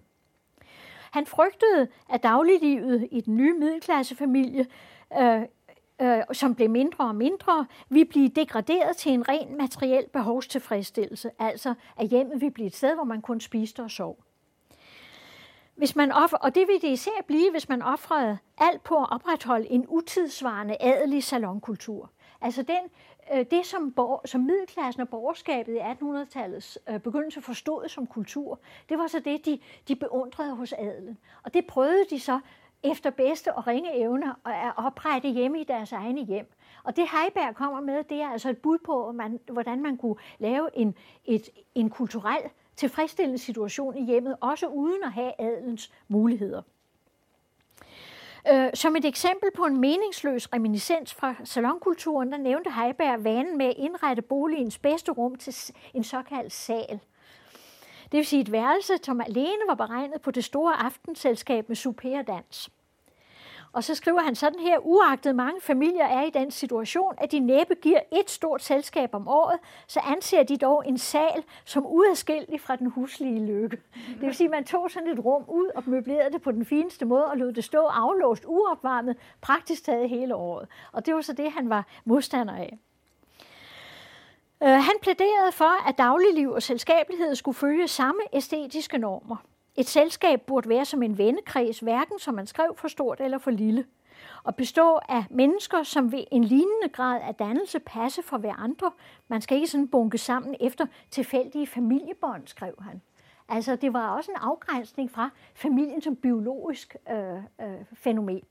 [1.11, 4.65] Han frygtede, at dagliglivet i den nye middelklassefamilie
[5.21, 5.41] øh,
[6.01, 11.73] øh, som blev mindre og mindre, vil blive degraderet til en ren materiel behovstilfredsstillelse, altså
[11.97, 14.23] at hjemmet vil blive et sted, hvor man kun spiste og sov.
[15.75, 19.11] Hvis man offer, og det vil det især blive, hvis man offrede alt på at
[19.11, 22.11] opretholde en utidsvarende adelig salonkultur.
[22.41, 22.89] Altså den,
[23.33, 28.59] øh, det, som, borg, som middelklassen og borgerskabet i 1800-tallets øh, begyndelse forstod som kultur,
[28.89, 31.17] det var så det, de, de beundrede hos adelen.
[31.43, 32.39] Og det prøvede de så
[32.83, 36.51] efter bedste og ringe evner at oprette hjemme i deres egne hjem.
[36.83, 40.15] Og det Heiberg kommer med, det er altså et bud på, man, hvordan man kunne
[40.39, 42.41] lave en, et, en kulturel
[42.75, 46.61] tilfredsstillende situation i hjemmet, også uden at have adelens muligheder.
[48.51, 53.65] Øh, som et eksempel på en meningsløs reminiscens fra salonkulturen, der nævnte Heiberg vanen med
[53.65, 56.99] at indrette boligens bedste rum til en såkaldt sal.
[58.11, 62.19] Det vil sige et værelse, som alene var beregnet på det store aftenselskab med souper
[62.19, 62.69] og dans.
[63.73, 67.39] Og så skriver han sådan her, uagtet mange familier er i den situation, at de
[67.39, 72.61] næppe giver et stort selskab om året, så anser de dog en sal som uadskillelig
[72.61, 73.77] fra den huslige lykke.
[74.07, 76.65] Det vil sige, at man tog sådan et rum ud og møblerede det på den
[76.65, 80.67] fineste måde og lod det stå aflåst, uopvarmet, praktisk taget hele året.
[80.91, 82.77] Og det var så det, han var modstander af.
[84.63, 89.35] Øh, han plæderede for, at dagligliv og selskabelighed skulle følge samme æstetiske normer.
[89.75, 93.51] Et selskab burde være som en vennekreds, hverken som man skrev for stort eller for
[93.51, 93.85] lille,
[94.43, 98.91] og bestå af mennesker, som ved en lignende grad af dannelse passe for hverandre.
[99.27, 103.01] Man skal ikke sådan bunke sammen efter tilfældige familiebånd, skrev han.
[103.49, 108.43] Altså, det var også en afgrænsning fra familien som biologisk øh, øh, fænomen.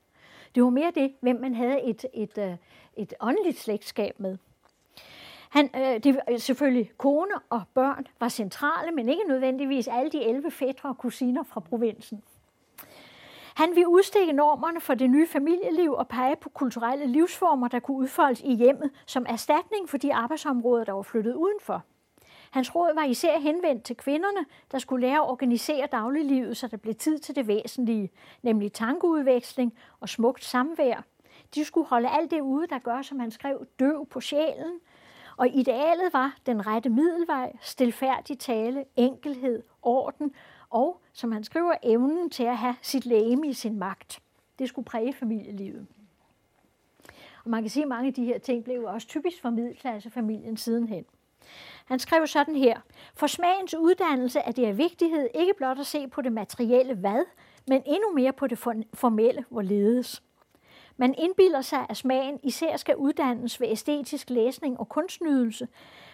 [0.55, 2.57] Det var mere det, hvem man havde et, et, et,
[2.97, 4.37] et åndeligt slægtskab med.
[5.49, 10.23] Han, øh, det, øh, selvfølgelig kone og børn var centrale, men ikke nødvendigvis alle de
[10.23, 12.23] 11 fætre og kusiner fra provinsen.
[13.55, 17.97] Han ville udstikke normerne for det nye familieliv og pege på kulturelle livsformer, der kunne
[17.97, 21.83] udfoldes i hjemmet som erstatning for de arbejdsområder, der var flyttet udenfor.
[22.51, 26.77] Hans råd var især henvendt til kvinderne, der skulle lære at organisere dagliglivet, så der
[26.77, 31.03] blev tid til det væsentlige, nemlig tankeudveksling og smukt samvær.
[31.55, 34.79] De skulle holde alt det ude, der gør, som han skrev, døv på sjælen,
[35.39, 40.33] og idealet var den rette middelvej, stilfærdig tale, enkelhed, orden
[40.69, 44.19] og, som han skriver, evnen til at have sit læge i sin magt.
[44.59, 45.87] Det skulle præge familielivet.
[47.43, 50.57] Og man kan sige, at mange af de her ting blev også typisk for middelklassefamilien
[50.57, 51.05] sidenhen.
[51.85, 52.79] Han skrev sådan her.
[53.13, 57.25] For smagens uddannelse er det af vigtighed ikke blot at se på det materielle hvad,
[57.67, 58.57] men endnu mere på det
[58.93, 60.23] formelle, hvorledes.
[60.99, 65.67] Man indbilder sig, at smagen især skal uddannes ved æstetisk læsning og kunstnydelse,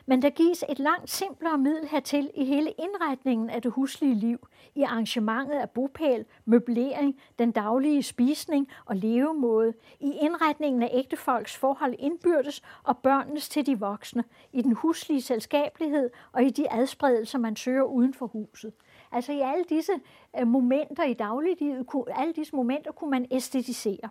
[0.06, 4.48] men der gives et langt simplere middel hertil i hele indretningen af det huslige liv,
[4.76, 11.96] i arrangementet af bopæl, møblering, den daglige spisning og levemåde, i indretningen af ægtefolks forhold
[12.00, 17.56] indbyrdes og børnenes til de voksne, i den huslige selskabelighed og i de adspredelser, man
[17.56, 18.74] søger uden for huset.
[19.12, 19.94] Altså i alle disse
[20.40, 24.10] øh, momenter i dagliglivet, alle disse momenter kunne man æstetisere.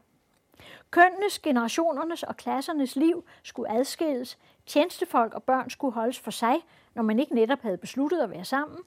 [0.91, 4.39] Kønnenes, generationernes og klassernes liv skulle adskilles.
[4.67, 6.57] Tjenestefolk og børn skulle holdes for sig,
[6.95, 8.79] når man ikke netop havde besluttet at være sammen.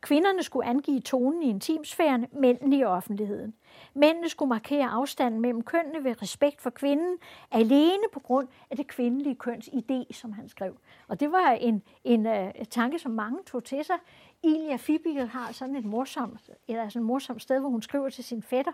[0.00, 3.54] Kvinderne skulle angive tonen i intimsfæren, mændene i offentligheden.
[3.94, 7.18] Mændene skulle markere afstanden mellem kønnene ved respekt for kvinden,
[7.50, 10.76] alene på grund af det kvindelige køns idé, som han skrev.
[11.08, 13.96] Og det var en, en uh, tanke, som mange tog til sig.
[14.42, 18.24] Ilja Fibigel har sådan et morsomt, eller sådan et morsomt sted, hvor hun skriver til
[18.24, 18.72] sin fætter,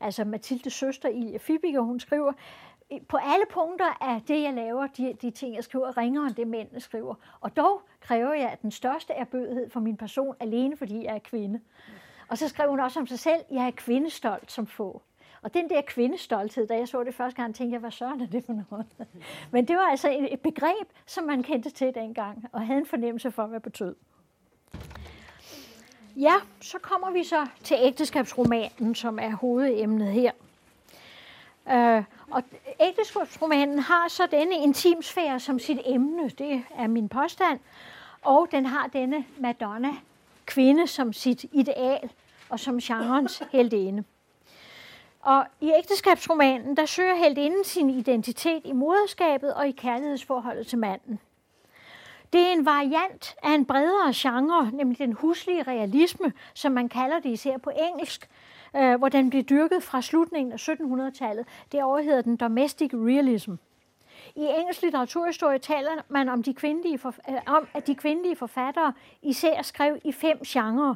[0.00, 2.32] altså Mathildes søster i Fibiger, hun skriver,
[3.08, 6.46] på alle punkter er det, jeg laver, de, de ting, jeg skriver, ringere end det,
[6.46, 7.14] mændene skriver.
[7.40, 11.60] Og dog kræver jeg den største erbødighed for min person, alene fordi jeg er kvinde.
[12.28, 15.02] Og så skrev hun også om sig selv, jeg er kvindestolt som få.
[15.42, 18.26] Og den der kvindestolthed, da jeg så det første gang, tænkte jeg, hvad søren er
[18.26, 18.86] det for noget?
[19.52, 23.30] Men det var altså et begreb, som man kendte til dengang, og havde en fornemmelse
[23.30, 23.94] for, hvad det betød.
[26.16, 30.32] Ja, så kommer vi så til ægteskabsromanen, som er hovedemnet her.
[31.72, 32.42] Øh, og
[32.80, 37.60] ægteskabsromanen har så denne intimsfære som sit emne, det er min påstand,
[38.22, 39.92] og den har denne Madonna
[40.46, 42.10] kvinde som sit ideal
[42.48, 44.04] og som genrens heldinde.
[45.20, 51.20] Og i ægteskabsromanen, der søger heldinden sin identitet i moderskabet og i kærlighedsforholdet til manden.
[52.32, 57.20] Det er en variant af en bredere genre, nemlig den huslige realisme, som man kalder
[57.20, 58.28] det især på engelsk,
[58.76, 61.46] øh, hvor den blev dyrket fra slutningen af 1700-tallet.
[61.72, 63.52] Det hedder den domestic realism.
[64.36, 68.92] I engelsk litteraturhistorie taler man om, de kvindelige for, øh, om, at de kvindelige forfattere
[69.22, 70.94] især skrev i fem genrer.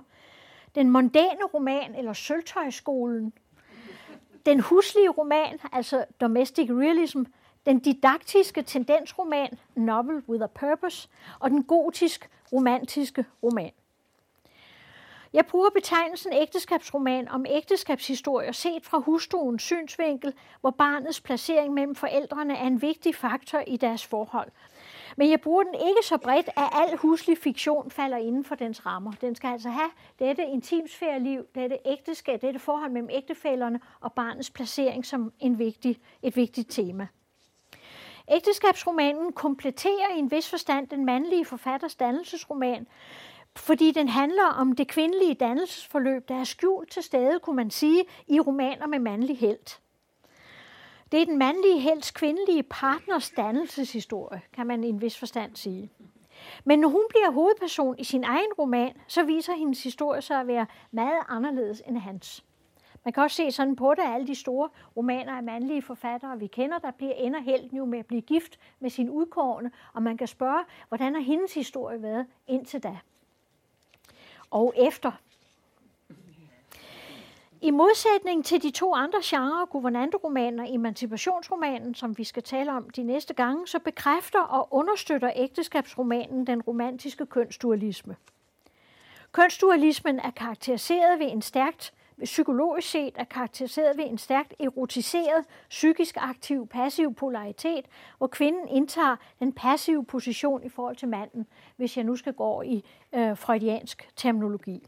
[0.75, 3.33] Den mondæne roman, eller Sølvtøjskolen.
[4.47, 7.23] Den huslige roman, altså domestic realism,
[7.67, 13.73] den didaktiske tendensroman Novel with a Purpose og den gotisk romantiske roman.
[15.35, 22.57] Jeg bruger betegnelsen ægteskabsroman om ægteskabshistorier set fra hustruens synsvinkel, hvor barnets placering mellem forældrene
[22.57, 24.51] er en vigtig faktor i deres forhold.
[25.17, 28.87] Men jeg bruger den ikke så bredt, at al huslig fiktion falder inden for dens
[28.87, 29.13] rammer.
[29.21, 35.07] Den skal altså have dette intimsfæreliv, dette ægteskab, dette forhold mellem ægtefælderne og barnets placering
[35.07, 37.09] som en vigtig, et vigtigt tema.
[38.29, 42.87] Ægteskabsromanen kompletterer i en vis forstand den mandlige forfatters dannelsesroman,
[43.57, 48.05] fordi den handler om det kvindelige dannelsesforløb, der er skjult til stede, kunne man sige,
[48.27, 49.79] i romaner med mandlig held.
[51.13, 55.91] Det er den mandlige helts kvindelige partners dannelseshistorie, kan man i en vis forstand sige.
[56.65, 60.47] Men når hun bliver hovedperson i sin egen roman, så viser hendes historie sig at
[60.47, 62.45] være meget anderledes end hans.
[63.05, 66.39] Man kan også se sådan på det, at alle de store romaner af mandlige forfattere,
[66.39, 70.03] vi kender, der bliver ender helten jo med at blive gift med sin udkårende, og
[70.03, 72.99] man kan spørge, hvordan har hendes historie været indtil da?
[74.51, 75.13] Og efter.
[77.61, 82.91] I modsætning til de to andre genrer, guvernanteromanen og emancipationsromanen, som vi skal tale om
[82.91, 88.17] de næste gange, så bekræfter og understøtter ægteskabsromanen den romantiske kønsdualisme.
[89.33, 91.93] Kønsdualismen er karakteriseret ved en stærkt
[92.23, 97.87] psykologisk set er karakteriseret ved en stærkt erotiseret, psykisk aktiv, passiv polaritet,
[98.19, 101.47] hvor kvinden indtager den passive position i forhold til manden,
[101.77, 102.85] hvis jeg nu skal gå i
[103.15, 104.87] øh, freudiansk terminologi.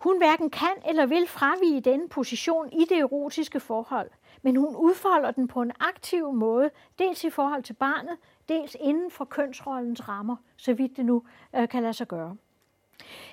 [0.00, 4.10] Hun hverken kan eller vil fravige denne position i det erotiske forhold,
[4.42, 8.16] men hun udfolder den på en aktiv måde, dels i forhold til barnet,
[8.48, 11.22] dels inden for kønsrollens rammer, så vidt det nu
[11.56, 12.36] øh, kan lade sig gøre.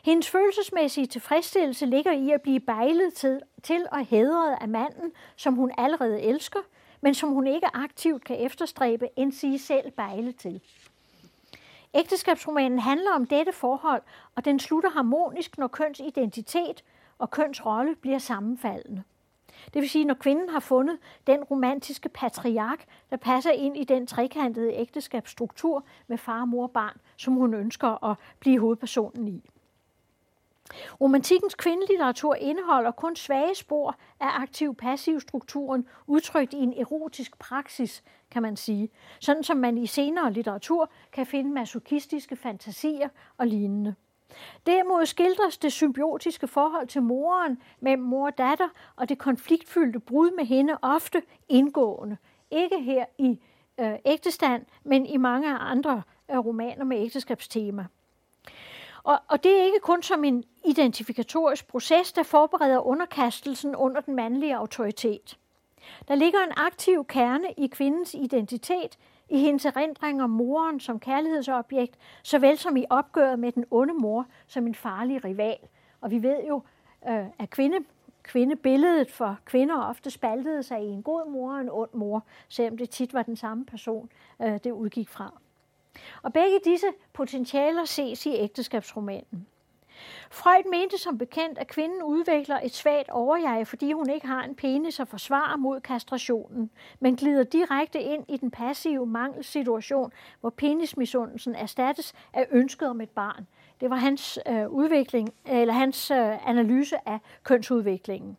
[0.03, 5.53] Hendes følelsesmæssige tilfredsstillelse ligger i at blive bejlet til, til og hædret af manden, som
[5.53, 6.59] hun allerede elsker,
[7.01, 10.61] men som hun ikke aktivt kan efterstræbe, end sige selv bejle til.
[11.93, 14.01] Ægteskabsromanen handler om dette forhold,
[14.36, 16.84] og den slutter harmonisk, når kønsidentitet
[17.18, 19.03] og kønsrolle bliver sammenfaldende.
[19.74, 20.97] Det vil sige, når kvinden har fundet
[21.28, 26.97] den romantiske patriark, der passer ind i den trekantede ægteskabsstruktur med far, mor og barn,
[27.18, 29.49] som hun ønsker at blive hovedpersonen i.
[31.01, 38.41] Romantikkens kvindelitteratur indeholder kun svage spor af aktiv-passiv strukturen, udtrykt i en erotisk praksis, kan
[38.41, 38.89] man sige.
[39.19, 43.95] Sådan som man i senere litteratur kan finde masochistiske fantasier og lignende.
[44.65, 50.32] Derimod skildres det symbiotiske forhold til moren mellem mor og datter, og det konfliktfyldte brud
[50.36, 52.17] med hende ofte indgående.
[52.51, 53.39] Ikke her i
[53.80, 56.01] øh, ægtestand, men i mange andre
[56.32, 57.86] øh, romaner med ægteskabstema.
[59.04, 64.16] Og, og det er ikke kun som en identifikatorisk proces, der forbereder underkastelsen under den
[64.16, 65.38] mandlige autoritet.
[66.08, 68.97] Der ligger en aktiv kerne i kvindens identitet,
[69.30, 74.26] i hendes erindring om moren som kærlighedsobjekt, såvel som i opgøret med den onde mor
[74.47, 75.58] som en farlig rival.
[76.01, 76.62] Og vi ved jo,
[77.10, 77.78] øh, at kvinde,
[78.24, 82.78] kvindebilledet for kvinder ofte spaltede sig i en god mor og en ond mor, selvom
[82.78, 84.10] det tit var den samme person,
[84.41, 85.34] øh, det udgik fra.
[86.22, 89.48] Og begge disse potentialer ses i ægteskabsromanen.
[90.32, 94.56] Freud mente som bekendt, at kvinden udvikler et svagt overjeg, fordi hun ikke har en
[94.56, 96.70] penis at forsvare mod kastrationen,
[97.00, 103.10] men glider direkte ind i den passive mangelsituation, hvor penismisundelsen erstattes af ønsket om et
[103.10, 103.48] barn.
[103.82, 108.38] Det var hans øh, udvikling eller hans øh, analyse af kønsudviklingen.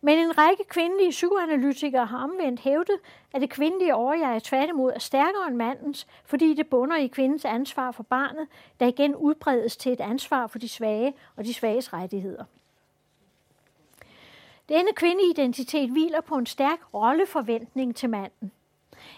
[0.00, 2.98] Men en række kvindelige psykoanalytikere har omvendt hævdet,
[3.32, 7.90] at det kvindelige overjeg tværtimod er stærkere end mandens, fordi det bunder i kvindens ansvar
[7.90, 8.48] for barnet,
[8.80, 12.44] der igen udbredes til et ansvar for de svage og de svages rettigheder.
[14.68, 18.52] Denne kvindeidentitet hviler på en stærk rolleforventning til manden.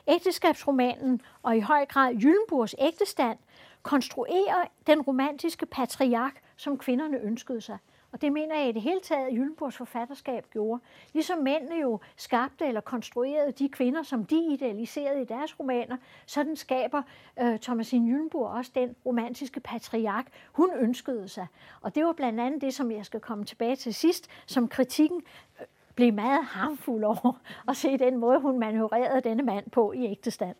[0.06, 3.38] Ægteskabsromanen og i høj grad Jyllenburgs ægtestand
[3.82, 7.78] konstruerer den romantiske patriark, som kvinderne ønskede sig–
[8.16, 10.80] og det mener jeg i det hele taget, at Jyllenborgs forfatterskab gjorde.
[11.12, 15.96] Ligesom mændene jo skabte eller konstruerede de kvinder, som de idealiserede i deres romaner,
[16.26, 17.02] sådan skaber
[17.40, 21.46] øh, Thomasine Jyllenborg også den romantiske patriark, hun ønskede sig.
[21.80, 25.22] Og det var blandt andet det, som jeg skal komme tilbage til sidst, som kritikken
[25.60, 30.06] øh, blev meget harmfuld over at se den måde, hun manøvrerede denne mand på i
[30.06, 30.56] ægtestand.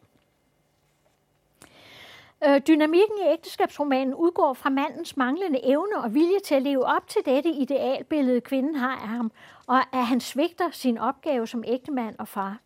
[2.47, 7.09] Øh, dynamikken i ægteskabsromanen udgår fra mandens manglende evne og vilje til at leve op
[7.09, 9.33] til dette idealbillede, kvinden har af ham,
[9.67, 12.59] og at han svigter sin opgave som ægtemand og far.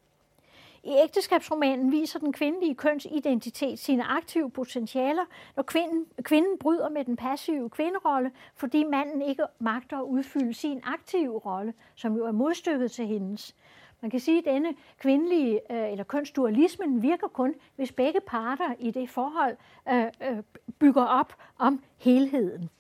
[0.85, 5.25] I ægteskabsromanen viser den kvindelige kønsidentitet sine aktive potentialer,
[5.57, 10.81] når kvinden, kvinden bryder med den passive kvinderolle, fordi manden ikke magter at udfylde sin
[10.85, 13.55] aktive rolle, som jo er modstykket til hendes.
[14.01, 18.91] Man kan sige, at denne kvindelige øh, eller kønsdualismen virker kun, hvis begge parter i
[18.91, 19.57] det forhold
[19.89, 20.43] øh, øh,
[20.79, 22.71] bygger op om helheden.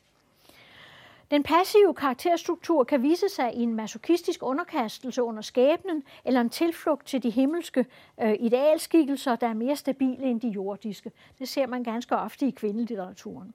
[1.30, 7.06] Den passive karakterstruktur kan vise sig i en masochistisk underkastelse under skæbnen eller en tilflugt
[7.06, 7.86] til de himmelske
[8.20, 11.12] øh, idealskikkelser, der er mere stabile end de jordiske.
[11.38, 13.54] Det ser man ganske ofte i kvindelitteraturen.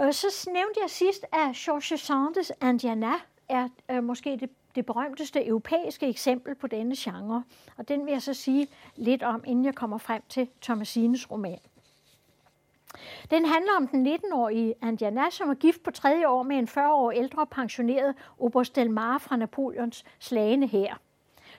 [0.00, 3.12] Øh, så nævnte jeg sidst, at Georges Sandes Indiana
[3.48, 7.44] er øh, måske det det berømteste europæiske eksempel på denne genre,
[7.76, 11.58] og den vil jeg så sige lidt om, inden jeg kommer frem til Thomasines roman.
[13.30, 16.94] Den handler om den 19-årige Andiana, som er gift på tredje år med en 40
[16.94, 20.94] år ældre pensioneret Oberst Delmar fra Napoleons slagende her.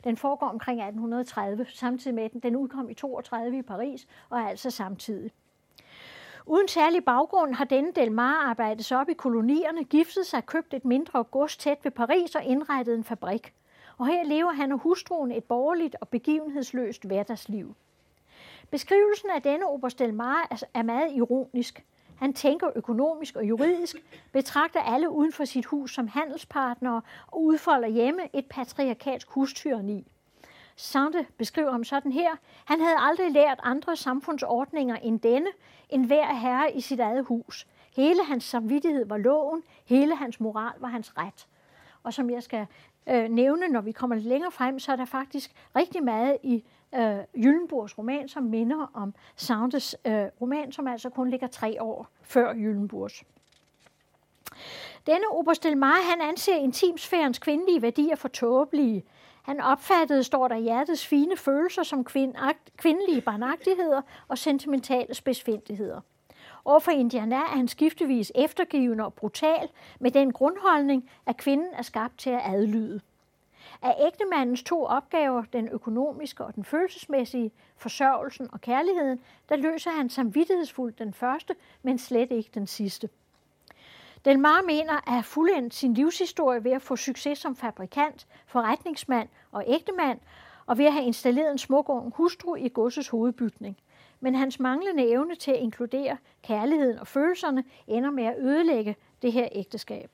[0.04, 2.40] Den foregår omkring 1830, samtidig med den.
[2.40, 5.32] Den udkom i 32 i Paris, og er altså samtidig.
[6.46, 10.86] Uden særlig baggrund har denne Delmar arbejdet sig op i kolonierne, giftet sig, købt et
[10.86, 13.54] mindre gods tæt ved Paris og indrettet en fabrik.
[13.98, 17.76] Og her lever han og hustruen et borgerligt og begivenhedsløst hverdagsliv.
[18.72, 21.86] Beskrivelsen af denne Oberst Delmar er meget ironisk.
[22.16, 23.96] Han tænker økonomisk og juridisk,
[24.32, 30.08] betragter alle uden for sit hus som handelspartnere og udfolder hjemme et patriarkalsk hustyreni.
[30.82, 32.36] Sande beskriver ham sådan her.
[32.66, 35.50] Han havde aldrig lært andre samfundsordninger end denne,
[35.90, 37.68] en hver herre i sit eget hus.
[37.96, 41.48] Hele hans samvittighed var loven, hele hans moral var hans ret.
[42.04, 42.68] Og som jeg skal
[43.10, 46.64] øh, nævne, når vi kommer lidt længere frem, så er der faktisk rigtig meget i
[46.96, 52.08] øh, Jyllenborgs roman, som minder om Sandes øh, roman, som altså kun ligger tre år
[52.22, 53.24] før Jyllenborgs.
[55.08, 59.04] Denne Oberstelmar, han anser intimsfærens kvindelige værdier for tåbelige.
[59.42, 62.04] Han opfattede, står der, hjertets fine følelser som
[62.78, 66.02] kvindelige barnagtigheder og sentimentale spidsfindigheder.
[66.66, 69.70] Overfor Indiana er han skiftevis eftergivende og brutal
[70.00, 73.02] med den grundholdning, at kvinden er skabt til at adlyde.
[73.82, 79.20] Af ægtemandens to opgaver, den økonomiske og den følelsesmæssige, forsørgelsen og kærligheden,
[79.50, 83.10] der løser han samvittighedsfuldt den første, men slet ikke den sidste.
[84.26, 89.64] Delmar mener at have fuldendt sin livshistorie ved at få succes som fabrikant, forretningsmand og
[89.68, 90.20] ægtemand,
[90.66, 93.78] og ved at have installeret en smuk ung hustru i godsets hovedbygning.
[94.20, 99.34] Men hans manglende evne til at inkludere kærligheden og følelserne ender med at ødelægge det
[99.34, 100.12] her ægteskab.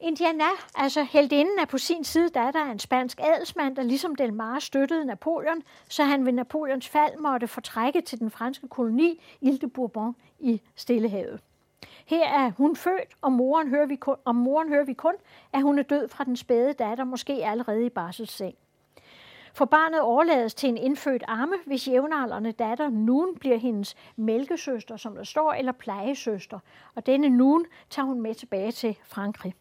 [0.00, 0.44] Indiana,
[0.74, 5.04] altså heldinden, er på sin side datter af en spansk adelsmand, der ligesom Delmar støttede
[5.04, 10.16] Napoleon, så han ved Napoleons fald måtte fortrække til den franske koloni Ile de Bourbon
[10.38, 11.40] i Stillehavet.
[12.06, 15.14] Her er hun født, og moren hører vi kun, om moren hører vi kun,
[15.52, 18.54] at hun er død fra den spæde datter, måske allerede i barselsseng.
[19.54, 25.14] For barnet overlades til en indfødt arme, hvis jævnaldrende datter nun bliver hendes mælkesøster, som
[25.14, 26.58] der står, eller plejesøster.
[26.94, 29.54] Og denne nun tager hun med tilbage til Frankrig.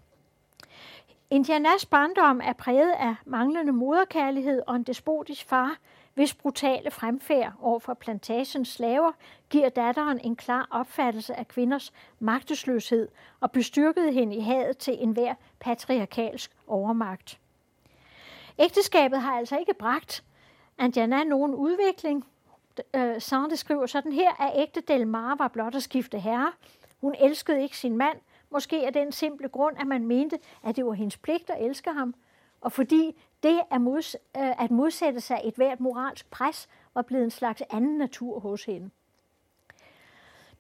[1.30, 5.78] Indianas barndom er præget af manglende moderkærlighed og en despotisk far,
[6.16, 9.12] hvis brutale fremfærd over for plantagens slaver
[9.50, 13.08] giver datteren en klar opfattelse af kvinders magtesløshed
[13.40, 17.40] og bestyrkede hende i hadet til enhver patriarkalsk overmagt.
[18.60, 20.24] Ægteskabet har altså ikke bragt
[20.78, 22.26] Andiana nogen udvikling.
[22.96, 26.52] Øh, Sande skriver sådan her, at ægte Delmar var blot at skifte herre.
[27.02, 28.18] Hun elskede ikke sin mand,
[28.50, 31.92] måske af den simple grund, at man mente, at det var hendes pligt at elske
[31.92, 32.16] ham,
[32.62, 33.16] og fordi
[33.46, 37.64] det at, mods, øh, at modsætte sig et hvert moralsk pres var blevet en slags
[37.70, 38.90] anden natur hos hende.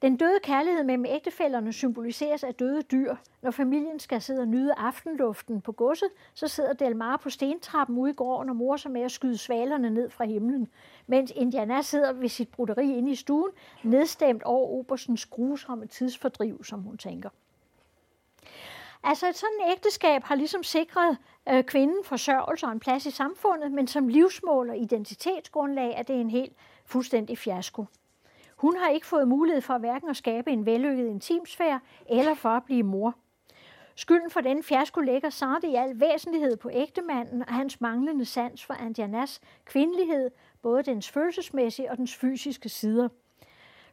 [0.01, 3.15] Den døde kærlighed mellem ægtefælderne symboliseres af døde dyr.
[3.41, 8.11] Når familien skal sidde og nyde aftenluften på godset, så sidder Delmar på stentrappen ude
[8.11, 10.67] i gården og morer sig med at skyde svalerne ned fra himlen,
[11.07, 13.51] mens Indiana sidder ved sit broderi inde i stuen,
[13.83, 17.29] nedstemt over Obersens grusomme tidsfordriv, som hun tænker.
[19.07, 21.17] Altså et sådan ægteskab har ligesom sikret
[21.49, 26.21] øh, kvinden forsørgelse og en plads i samfundet, men som livsmål og identitetsgrundlag er det
[26.21, 26.53] en helt
[26.85, 27.85] fuldstændig fiasko.
[28.55, 31.79] Hun har ikke fået mulighed for hverken at skabe en vellykket intimsfære
[32.09, 33.15] eller for at blive mor.
[33.95, 38.65] Skylden for den fiasko lægger Sartre i al væsentlighed på ægtemanden og hans manglende sans
[38.65, 40.31] for Andianas kvindelighed,
[40.61, 43.09] både dens følelsesmæssige og dens fysiske sider.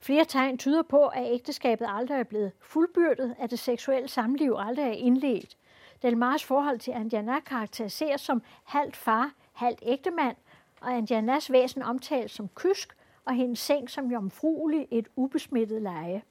[0.02, 4.84] Flere tegn tyder på, at ægteskabet aldrig er blevet fuldbyrdet, at det seksuelle samliv aldrig
[4.84, 5.56] er indledt.
[6.02, 10.36] Delmars forhold til Andiana karakteriseres som halvt far, halvt ægtemand,
[10.80, 16.22] og Andianas væsen omtales som kysk, og hendes seng som jomfruelig et ubesmittet leje.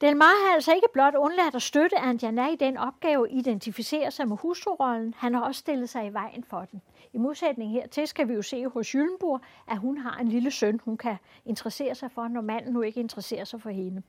[0.00, 4.28] Delmar har altså ikke blot undladt at støtte Andiana i den opgave at identificere sig
[4.28, 6.82] med hustrurollen, han har også stillet sig i vejen for den.
[7.12, 10.80] I modsætning hertil skal vi jo se hos Jyllenburg, at hun har en lille søn,
[10.84, 14.02] hun kan interessere sig for, når manden nu ikke interesserer sig for hende.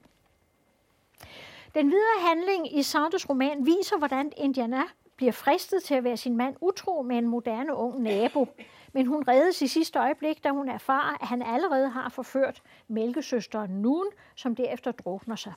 [1.76, 4.84] Den videre handling i Sardes roman viser, hvordan Indiana
[5.16, 8.48] bliver fristet til at være sin mand utro med en moderne ung nabo.
[8.94, 13.72] Men hun reddes i sidste øjeblik, da hun erfarer, at han allerede har forført mælkesøsteren
[13.72, 15.54] Nun, som derefter drukner sig.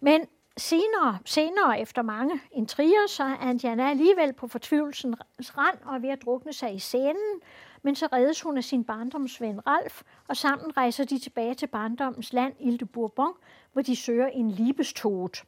[0.00, 5.98] Men senere, senere efter mange intriger, så er Andiana alligevel på fortvivlelsens rand og er
[5.98, 7.40] ved at drukne sig i scenen,
[7.82, 12.32] men så reddes hun af sin barndomsven Ralf, og sammen rejser de tilbage til barndommens
[12.32, 13.32] land, Ile de Bourbon,
[13.72, 15.44] hvor de søger en libestot.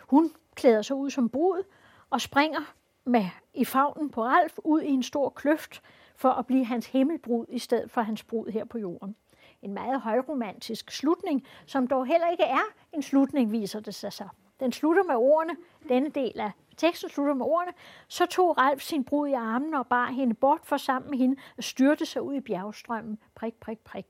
[0.00, 1.62] Hun klæder sig ud som brud
[2.10, 5.82] og springer med i favnen på Ralf ud i en stor kløft
[6.16, 9.16] for at blive hans himmelbrud i stedet for hans brud her på jorden.
[9.62, 14.28] En meget højromantisk slutning, som dog heller ikke er en slutning, viser det sig så.
[14.60, 15.56] Den slutter med ordene,
[15.88, 17.72] denne del af teksten slutter med ordene,
[18.08, 21.36] så tog Ralf sin brud i armen og bar hende bort for sammen med hende
[21.56, 23.18] og styrte sig ud i bjergstrømmen.
[23.34, 24.06] Prik, prik, prik.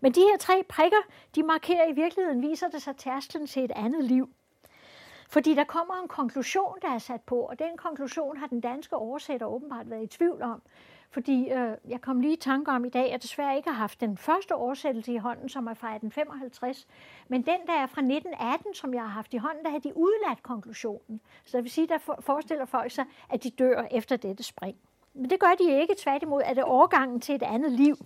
[0.00, 1.00] Men de her tre prikker,
[1.34, 4.28] de markerer i virkeligheden, viser det sig tærsklen til et andet liv.
[5.28, 8.96] Fordi der kommer en konklusion, der er sat på, og den konklusion har den danske
[8.96, 10.62] oversætter åbenbart været i tvivl om.
[11.10, 13.76] Fordi øh, jeg kom lige i tanke om i dag, at jeg desværre ikke har
[13.76, 16.86] haft den første oversættelse i hånden, som er fra 1855.
[17.28, 19.96] Men den, der er fra 1918, som jeg har haft i hånden, der har de
[19.96, 21.20] udladt konklusionen.
[21.44, 24.76] Så det vil sige, der forestiller folk sig, at de dør efter dette spring.
[25.14, 25.94] Men det gør de ikke.
[25.98, 27.96] Tværtimod er det overgangen til et andet liv.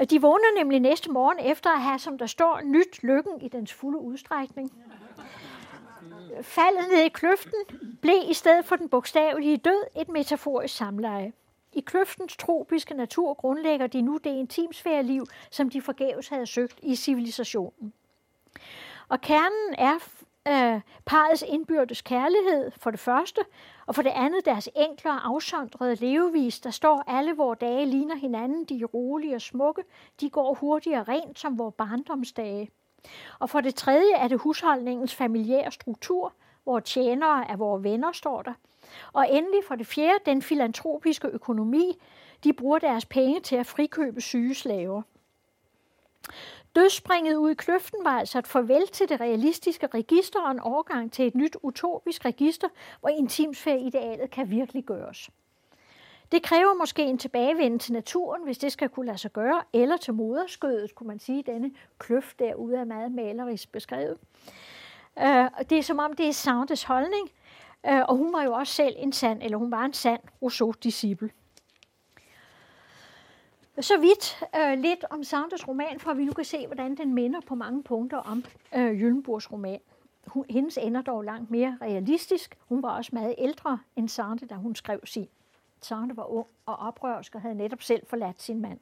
[0.00, 3.48] Øh, de vågner nemlig næste morgen efter at have, som der står, nyt lykken i
[3.48, 4.72] dens fulde udstrækning.
[6.42, 7.60] Faldet ned i kløften
[8.02, 11.32] blev i stedet for den bogstavelige død et metaforisk samleje.
[11.72, 16.96] I kløftens tropiske natur grundlægger de nu det intimsfæreliv, som de forgæves havde søgt i
[16.96, 17.92] civilisationen.
[19.08, 19.94] Og kernen er
[20.48, 23.40] øh, parets indbyrdes kærlighed, for det første,
[23.86, 28.16] og for det andet deres enkle og afsondrede levevis, der står alle vores dage ligner
[28.16, 29.82] hinanden, de er rolige og smukke,
[30.20, 32.70] de går hurtigt og rent som vores barndomsdage.
[33.38, 36.32] Og for det tredje er det husholdningens familiære struktur,
[36.64, 38.52] hvor tjenere er vores venner, står der.
[39.12, 41.98] Og endelig for det fjerde, den filantropiske økonomi.
[42.44, 45.02] De bruger deres penge til at frikøbe syge slaver.
[46.76, 51.12] Dødsspringet ud i kløften var altså et farvel til det realistiske register og en overgang
[51.12, 52.68] til et nyt utopisk register,
[53.00, 55.30] hvor intimsfære-idealet kan virkelig gøres.
[56.32, 59.96] Det kræver måske en tilbagevenden til naturen, hvis det skal kunne lade sig gøre, eller
[59.96, 64.18] til moderskødet, kunne man sige, denne kløft derude er meget malerisk beskrevet.
[65.18, 67.30] Øh, det er som om, det er Sandes holdning,
[67.84, 71.30] uh, og hun var jo også selv en sand, eller hun var en sand Rousseau-disciple.
[73.80, 77.14] Så vidt øh, lidt om Saunders roman, for at vi nu kan se, hvordan den
[77.14, 79.80] minder på mange punkter om øh, Jyllenburgs roman.
[80.26, 82.58] Hun, hendes ender dog langt mere realistisk.
[82.68, 85.28] Hun var også meget ældre end Sande, da hun skrev sin.
[85.80, 88.78] Sande var ung og oprørsk og havde netop selv forladt sin mand.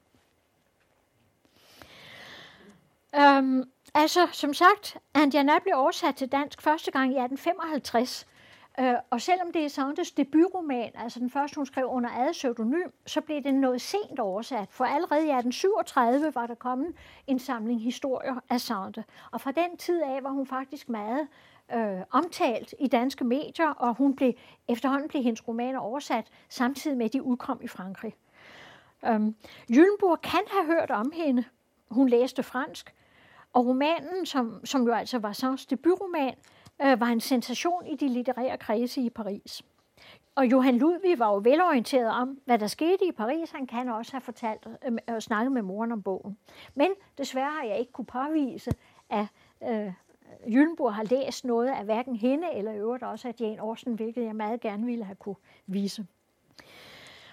[3.19, 8.27] Um, altså, som sagt, Andiana blev oversat til dansk første gang i 1855.
[8.81, 12.91] Øh, og selvom det er Saunders debutroman, altså den første, hun skrev under eget pseudonym,
[13.07, 14.69] så blev den noget sent oversat.
[14.71, 16.95] For allerede i 1837 var der kommet
[17.27, 19.05] en samling historier af Saunders.
[19.31, 21.29] Og fra den tid af var hun faktisk meget
[21.75, 24.33] øh, omtalt i danske medier, og hun blev,
[24.69, 28.15] efterhånden blev hendes romaner oversat, samtidig med at de udkom i Frankrig.
[29.07, 29.37] Øhm,
[29.71, 31.45] Jyllenburg kan have hørt om hende.
[31.91, 32.95] Hun læste fransk,
[33.53, 36.35] og romanen, som, som jo altså var Sands debutroman,
[36.83, 39.63] øh, var en sensation i de litterære kredse i Paris.
[40.35, 43.51] Og Johan Ludvig var jo velorienteret om, hvad der skete i Paris.
[43.51, 46.39] Han kan også have fortalt øh, og snakket med moren om bogen.
[46.75, 48.71] Men desværre har jeg ikke kunne påvise,
[49.11, 49.27] at
[49.63, 49.93] øh,
[50.47, 54.37] Jyllenborg har læst noget af hverken hende eller øvrigt også af Jane Austen, hvilket jeg
[54.37, 56.07] meget gerne ville have kunne vise.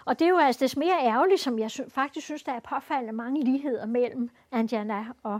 [0.05, 3.13] Og det er jo altså det mere ærgerligt, som jeg faktisk synes, der er påfaldende
[3.13, 5.39] mange ligheder mellem Andiana og,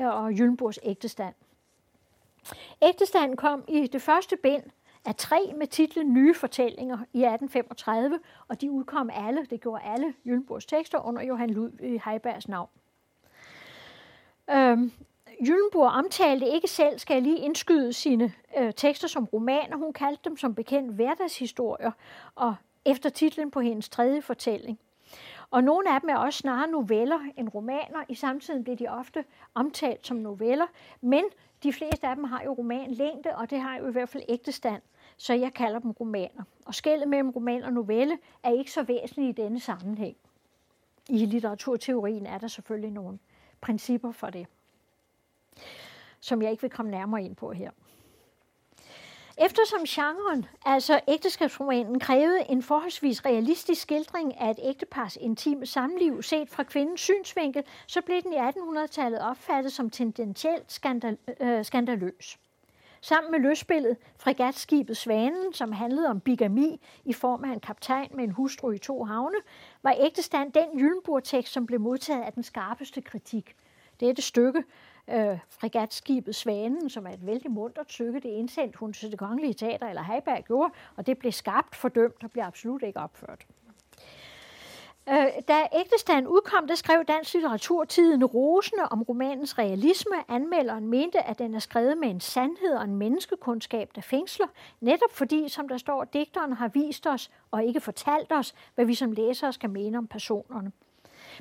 [0.00, 1.34] øh, og Jyllenburgs ægtestand.
[2.82, 4.62] Ægtestanden kom i det første bind
[5.04, 10.14] af tre med titlen Nye fortællinger i 1835, og de udkom alle, det gjorde alle
[10.26, 12.68] Jyllenborgs tekster under Johan Ludvig Heibergs navn.
[14.50, 14.92] Øhm,
[15.40, 19.76] Jyllenborg omtalte ikke selv, skal jeg lige indskyde sine øh, tekster som romaner.
[19.76, 21.90] Hun kaldte dem som bekendt hverdagshistorier,
[22.34, 24.78] og efter titlen på hendes tredje fortælling.
[25.50, 28.04] Og nogle af dem er også snarere noveller end romaner.
[28.08, 29.24] I samtiden blev de ofte
[29.54, 30.66] omtalt som noveller,
[31.00, 31.24] men
[31.64, 34.82] de fleste af dem har jo romanlængde, og det har jo i hvert fald ægtestand,
[35.16, 36.42] så jeg kalder dem romaner.
[36.66, 40.16] Og skældet mellem roman og novelle er ikke så væsentligt i denne sammenhæng.
[41.08, 43.18] I litteraturteorien er der selvfølgelig nogle
[43.60, 44.46] principper for det
[46.24, 47.70] som jeg ikke vil komme nærmere ind på her.
[49.38, 56.50] Eftersom genren, altså ægteskabsromanen, krævede en forholdsvis realistisk skildring af et ægtepars intime samliv set
[56.50, 62.38] fra kvindens synsvinkel, så blev den i 1800-tallet opfattet som tendentielt skandal, øh, skandaløs.
[63.00, 68.24] Sammen med løsspillet Fregatskibet Svanen, som handlede om bigami i form af en kaptajn med
[68.24, 69.38] en hustru i to havne,
[69.82, 73.56] var ægtestand den Jyllenburg-tekst, som blev modtaget af den skarpeste kritik.
[74.00, 74.64] Dette stykke
[75.10, 78.20] øh, fregatskibet Svanen, som er et vældig muntert stykke.
[78.20, 82.24] Det indsendte hun til det kongelige teater, eller Heiberg gjorde, og det blev skarpt fordømt
[82.24, 83.46] og blev absolut ikke opført.
[85.08, 90.16] Øh, da ægtestand udkom, der skrev Dansk Litteraturtiden rosende om romanens realisme.
[90.28, 94.46] Anmelderen mente, at den er skrevet med en sandhed og en menneskekundskab, der fængsler,
[94.80, 98.94] netop fordi, som der står, digteren har vist os og ikke fortalt os, hvad vi
[98.94, 100.72] som læsere skal mene om personerne.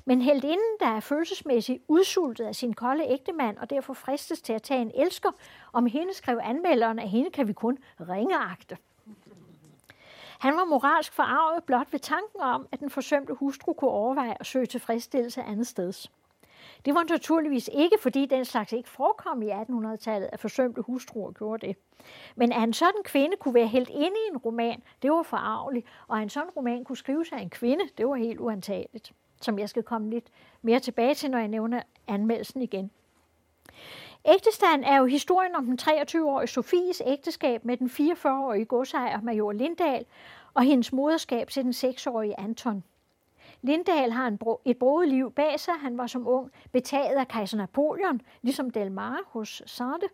[0.05, 4.61] Men heldinden, der er følelsesmæssigt udsultet af sin kolde ægtemand, og derfor fristes til at
[4.61, 5.31] tage en elsker,
[5.73, 8.77] om hende skrev anmelderen, at hende kan vi kun ringeagte.
[10.39, 14.45] Han var moralsk forarvet blot ved tanken om, at den forsømte hustru kunne overveje at
[14.45, 16.11] søge tilfredsstillelse andet steds.
[16.85, 21.67] Det var naturligvis ikke, fordi den slags ikke forekom i 1800-tallet, at forsømte hustruer gjorde
[21.67, 21.75] det.
[22.35, 25.87] Men at en sådan kvinde kunne være helt inde i en roman, det var forarveligt.
[26.07, 29.13] Og at en sådan roman kunne skrives af en kvinde, det var helt uantageligt.
[29.43, 30.25] Som jeg skal komme lidt
[30.61, 32.91] mere tilbage til, når jeg nævner anmeldelsen igen.
[34.25, 40.05] Ægtestand er jo historien om den 23-årige Sofies ægteskab med den 44-årige godsejer Major Lindahl
[40.53, 42.83] og hendes moderskab til den 6-årige Anton.
[43.61, 45.73] Lindahl har en bro, et broet liv bag sig.
[45.73, 50.07] Han var som ung betaget af kejser Napoleon, ligesom Delmar hos Sarte,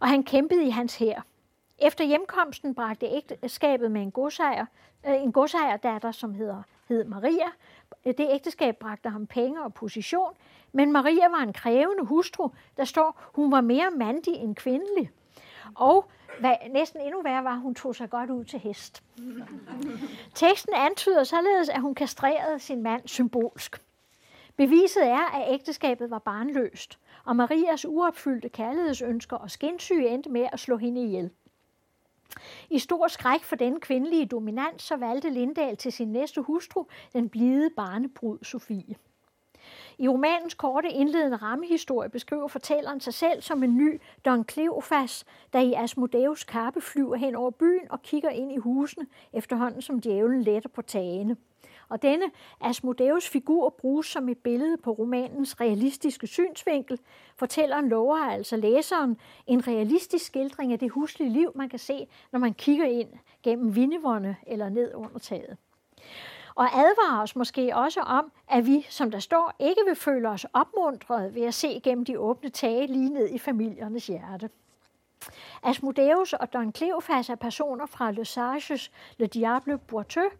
[0.00, 1.26] og han kæmpede i hans hær.
[1.78, 4.66] Efter hjemkomsten bragte ægteskabet med en godsejer,
[5.06, 7.46] øh, en godsejerdatter, som hedder, hed Maria.
[8.04, 10.34] Det ægteskab bragte ham penge og position,
[10.72, 15.10] men Maria var en krævende hustru, der står, hun var mere mandig end kvindelig.
[15.74, 19.02] Og hvad næsten endnu værre var, hun tog sig godt ud til hest.
[20.34, 23.82] Teksten antyder således, at hun kastrerede sin mand symbolsk.
[24.56, 30.60] Beviset er, at ægteskabet var barnløst, og Marias uopfyldte kærlighedsønsker og skinsyge endte med at
[30.60, 31.30] slå hende ihjel.
[32.70, 37.28] I stor skræk for den kvindelige dominans, så valgte Lindahl til sin næste hustru, den
[37.28, 38.96] blide barnebrud Sofie.
[39.98, 45.60] I romanens korte indledende rammehistorie beskriver fortælleren sig selv som en ny Don Cleofas, der
[45.60, 50.42] i Asmodeus kappe flyver hen over byen og kigger ind i husene, efterhånden som djævlen
[50.42, 51.36] letter på tagene.
[51.94, 52.24] Og denne
[52.60, 56.98] Asmodeus figur bruges som et billede på romanens realistiske synsvinkel.
[57.36, 59.16] Fortælleren lover altså læseren
[59.46, 63.08] en realistisk skildring af det huslige liv, man kan se, når man kigger ind
[63.42, 65.56] gennem vindevånde eller ned under taget
[66.54, 70.46] og advarer os måske også om, at vi, som der står, ikke vil føle os
[70.52, 74.50] opmuntret ved at se gennem de åbne tage lige ned i familiernes hjerte.
[75.62, 80.32] Asmodeus og Don Cleofas er personer fra Le Sages Le Diable Boiteux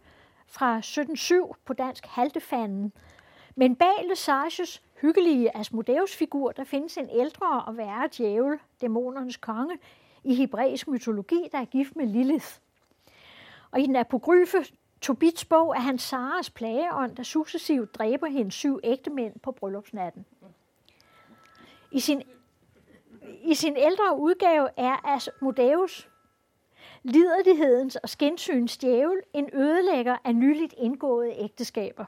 [0.55, 2.93] fra 1707 på dansk Haltefanden.
[3.57, 9.79] Men bag Lesages hyggelige Asmodeus-figur, der findes en ældre og værre djævel, dæmonernes konge,
[10.25, 12.47] i hebræisk mytologi, der er gift med Lilith.
[13.71, 14.59] Og i den apokryfe
[15.01, 20.27] Tobits bog er han Saras plageånd, der successivt dræber hendes syv ægte mænd på bryllupsnatten.
[21.91, 22.23] I sin,
[23.43, 26.09] I sin ældre udgave er Asmodeus
[27.05, 32.05] liderlighedens og skinsyns djævel en ødelægger af nyligt indgåede ægteskaber.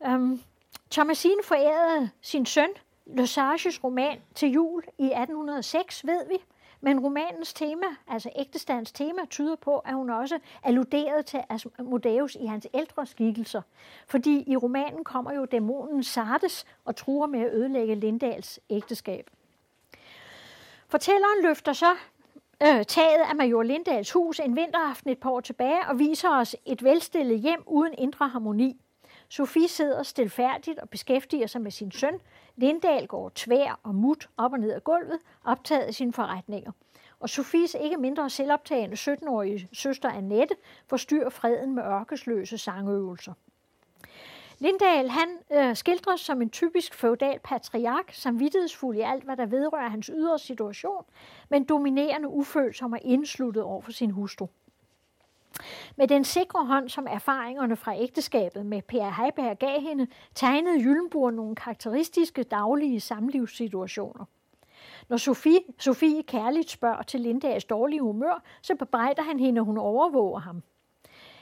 [0.00, 0.42] Um,
[0.90, 2.68] Thomasine forærede sin søn
[3.06, 6.36] Losages roman til jul i 1806, ved vi,
[6.80, 12.46] men romanens tema, altså ægtestands tema, tyder på, at hun også alluderede til Asmodeus i
[12.46, 13.62] hans ældre skikkelser.
[14.06, 19.30] Fordi i romanen kommer jo dæmonen Sardes og truer med at ødelægge Lindals ægteskab.
[20.88, 21.96] Fortælleren løfter så
[22.62, 26.56] øh, taget af Major Lindals hus en vinteraften et par år tilbage og viser os
[26.66, 28.80] et velstillet hjem uden indre harmoni.
[29.28, 32.20] Sofie sidder stilfærdigt og beskæftiger sig med sin søn.
[32.56, 36.72] Lindal går tvær og mut op og ned ad gulvet, optaget af sine forretninger.
[37.20, 40.56] Og Sofies ikke mindre selvoptagende 17-årige søster Annette
[40.86, 43.32] forstyrrer freden med ørkesløse sangøvelser.
[44.60, 48.40] Lindahl han øh, skildres som en typisk feudal patriark, som
[48.92, 51.04] i alt, hvad der vedrører hans ydre situation,
[51.48, 54.46] men dominerende ufølsom og indsluttet over for sin hustru.
[55.96, 61.32] Med den sikre hånd, som erfaringerne fra ægteskabet med Per Heiberg gav hende, tegnede Jyllenburg
[61.32, 64.24] nogle karakteristiske daglige samlivssituationer.
[65.08, 70.38] Når Sofie, Sofie kærligt spørger til Lindags dårlige humør, så bebrejder han hende, hun overvåger
[70.38, 70.62] ham.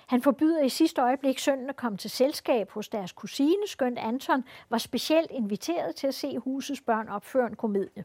[0.07, 4.45] Han forbyder i sidste øjeblik sønnen at komme til selskab hos deres kusine, skønt Anton
[4.71, 8.05] var specielt inviteret til at se husets børn opføre en komedie.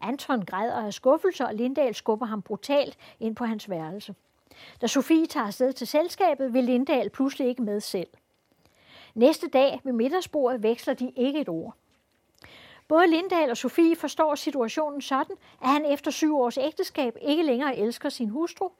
[0.00, 4.14] Anton græder af skuffelse, og Lindahl skubber ham brutalt ind på hans værelse.
[4.80, 8.08] Da Sofie tager afsted til selskabet, vil Lindahl pludselig ikke med selv.
[9.14, 11.74] Næste dag ved middagsbordet veksler de ikke et ord.
[12.88, 17.76] Både Lindahl og Sofie forstår situationen sådan, at han efter syv års ægteskab ikke længere
[17.76, 18.70] elsker sin hustru,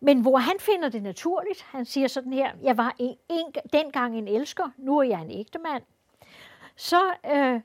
[0.00, 4.18] men hvor han finder det naturligt, han siger sådan her, jeg var en, en, dengang
[4.18, 5.82] en elsker, nu er jeg en ægtemand,
[6.76, 7.00] så
[7.34, 7.60] øh,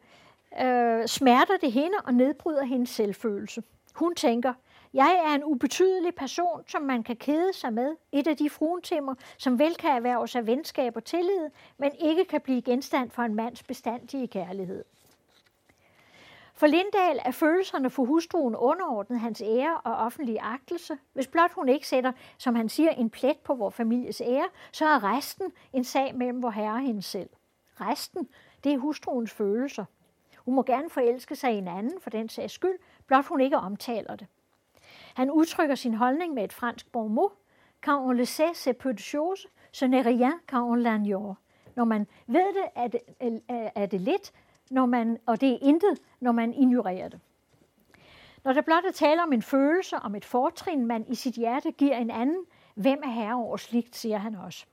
[0.65, 3.63] øh, smerter det hende og nedbryder hendes selvfølelse.
[3.95, 4.53] Hun tænker,
[4.93, 7.95] jeg er en ubetydelig person, som man kan kede sig med.
[8.11, 12.41] Et af de fruentimmer, som vel kan erhverve sig venskab og tillid, men ikke kan
[12.41, 14.83] blive genstand for en mands bestandige kærlighed.
[16.55, 20.97] For Lindahl er følelserne for hustruen underordnet hans ære og offentlige agtelse.
[21.13, 24.85] Hvis blot hun ikke sætter, som han siger, en plet på vores families ære, så
[24.85, 27.29] er resten en sag mellem vor herre og hende selv.
[27.81, 28.29] Resten,
[28.63, 29.85] det er hustruens følelser.
[30.37, 33.57] Hun må gerne forelske sig i en anden for den sags skyld, blot hun ikke
[33.57, 34.27] omtaler det.
[35.15, 37.31] Han udtrykker sin holdning med et fransk bonmot.
[37.81, 39.47] Quand on le sait, c'est peu de choses.
[39.71, 41.35] Ce n'est rien quand on l'ignore.
[41.75, 44.33] Når man ved det, er det, øh, øh, er det lidt,
[44.71, 47.19] når man, og det er intet, når man ignorerer det.
[48.43, 51.71] Når der blot er tale om en følelse, om et fortrin, man i sit hjerte
[51.71, 52.45] giver en anden,
[52.75, 54.65] hvem er herre over slikt, siger han også.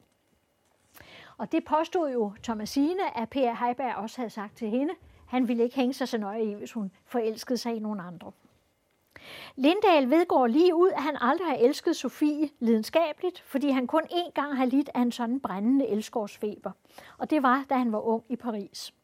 [1.37, 4.95] Og det påstod jo Thomasine, at Per Heiberg også havde sagt til hende.
[5.27, 8.33] Han ville ikke hænge sig så nøje i, hvis hun forelskede sig i nogen andre.
[9.57, 14.31] Lindahl vedgår lige ud, at han aldrig har elsket Sofie lidenskabeligt, fordi han kun én
[14.33, 16.71] gang har lidt af en sådan brændende elskårsfeber.
[17.19, 18.95] Og det var, da han var ung i Paris.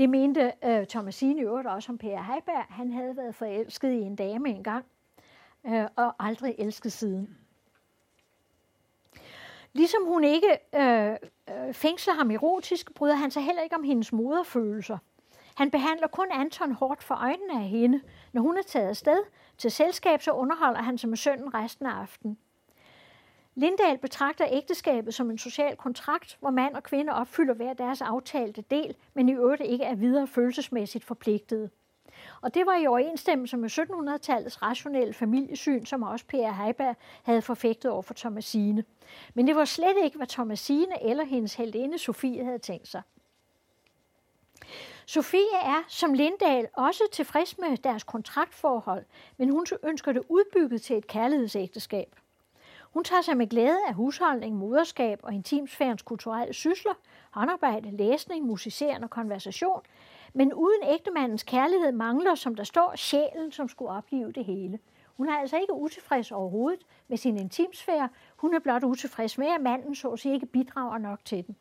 [0.00, 2.64] Det mente øh, Thomasine i øvrigt også om Per Heiberg.
[2.68, 4.84] Han havde været forelsket i en dame engang,
[5.66, 7.38] øh, og aldrig elsket siden.
[9.72, 11.16] Ligesom hun ikke øh,
[11.50, 14.98] øh, fængsler ham erotisk, bryder han sig heller ikke om hendes moderfølelser.
[15.56, 18.00] Han behandler kun Anton hårdt for øjnene af hende.
[18.32, 19.18] Når hun er taget afsted
[19.58, 22.38] til selskab, så underholder han sig med sønnen resten af aftenen.
[23.54, 28.64] Lindahl betragter ægteskabet som en social kontrakt, hvor mand og kvinde opfylder hver deres aftalte
[28.70, 31.70] del, men i øvrigt ikke er videre følelsesmæssigt forpligtede.
[32.40, 37.90] Og det var i overensstemmelse med 1700-tallets rationelle familiesyn, som også Per Heiberg havde forfægtet
[37.90, 38.84] over for Thomasine.
[39.34, 43.02] Men det var slet ikke, hvad Thomasine eller hendes heldinde Sofie havde tænkt sig.
[45.06, 49.04] Sofie er, som Lindahl, også tilfreds med deres kontraktforhold,
[49.36, 52.19] men hun ønsker det udbygget til et kærlighedsægteskab.
[52.90, 56.92] Hun tager sig med glæde af husholdning, moderskab og intimsfærens kulturelle sysler,
[57.30, 59.80] håndarbejde, læsning, musicering og konversation,
[60.34, 64.78] men uden ægtemandens kærlighed mangler, som der står, sjælen, som skulle opgive det hele.
[65.16, 68.08] Hun er altså ikke utilfreds overhovedet med sin intimsfære.
[68.36, 71.56] Hun er blot utilfreds med, at manden så sig ikke bidrager nok til den.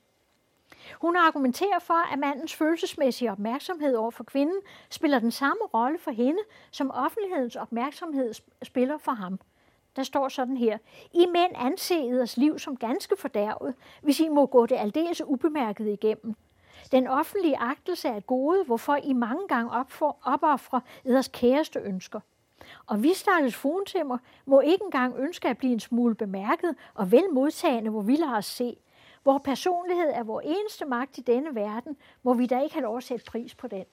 [1.01, 6.11] Hun argumenterer for, at mandens følelsesmæssige opmærksomhed over for kvinden spiller den samme rolle for
[6.11, 6.39] hende,
[6.71, 9.39] som offentlighedens opmærksomhed spiller for ham.
[9.99, 10.77] Der står sådan her.
[11.13, 15.87] I mænd anser eders liv som ganske fordærvet, hvis I må gå det aldeles ubemærket
[15.87, 16.35] igennem.
[16.91, 19.71] Den offentlige agtelse er et gode, hvorfor I mange gange
[20.25, 22.19] opoffrer eders kæreste ønsker.
[22.87, 27.33] Og vi stakkels fruentimmer må ikke engang ønske at blive en smule bemærket og vel
[27.33, 28.77] modtagende, hvor vi lader os se.
[29.23, 32.97] Hvor personlighed er vores eneste magt i denne verden, må vi da ikke have lov
[32.97, 33.85] at sætte pris på den.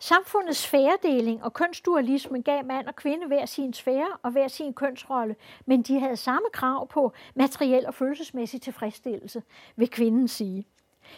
[0.00, 5.36] Samfundets sfæredeling og kønsdualismen gav mand og kvinde hver sin sfære og hver sin kønsrolle,
[5.66, 9.42] men de havde samme krav på materiel og følelsesmæssig tilfredsstillelse,
[9.76, 10.66] vil kvinden sige.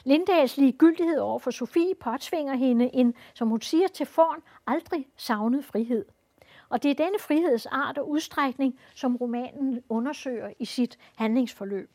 [0.04, 5.64] Lindals ligegyldighed over for Sofie påtvinger hende en, som hun siger til forn, aldrig savnet
[5.64, 6.04] frihed.
[6.68, 11.90] Og det er denne frihedsart og udstrækning, som romanen undersøger i sit handlingsforløb.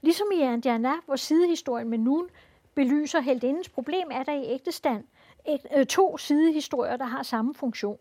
[0.00, 2.28] Ligesom i Andiana, hvor sidehistorien med Nun
[2.74, 5.04] belyser heldindens problem, er der i ægtestand
[5.76, 7.98] øh, to sidehistorier, der har samme funktion.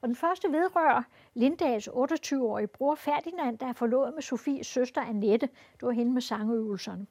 [0.00, 1.02] Og den første vedrører
[1.34, 5.48] Lindals 28-årige bror Ferdinand, der er forlovet med Sofies søster Annette.
[5.74, 7.06] Det var hende med sangøvelserne.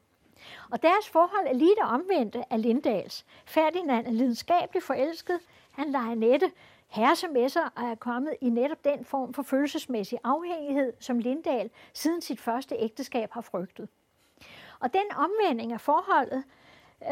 [0.72, 3.26] Og deres forhold er lige det omvendte af Lindals.
[3.46, 5.40] Ferdinand er lidenskabeligt forelsket.
[5.72, 6.52] Han lader Annette
[6.88, 11.70] herse med sig og er kommet i netop den form for følelsesmæssig afhængighed, som Lindahl
[11.94, 13.90] siden sit første ægteskab har frygtet.
[14.80, 16.44] Og den omvending af forholdet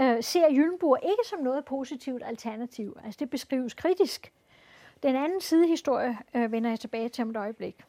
[0.01, 2.97] øh, ser Jyllenburg ikke som noget positivt alternativ.
[3.03, 4.33] Altså det beskrives kritisk.
[5.03, 7.83] Den anden sidehistorie øh, vender jeg tilbage til om et øjeblik.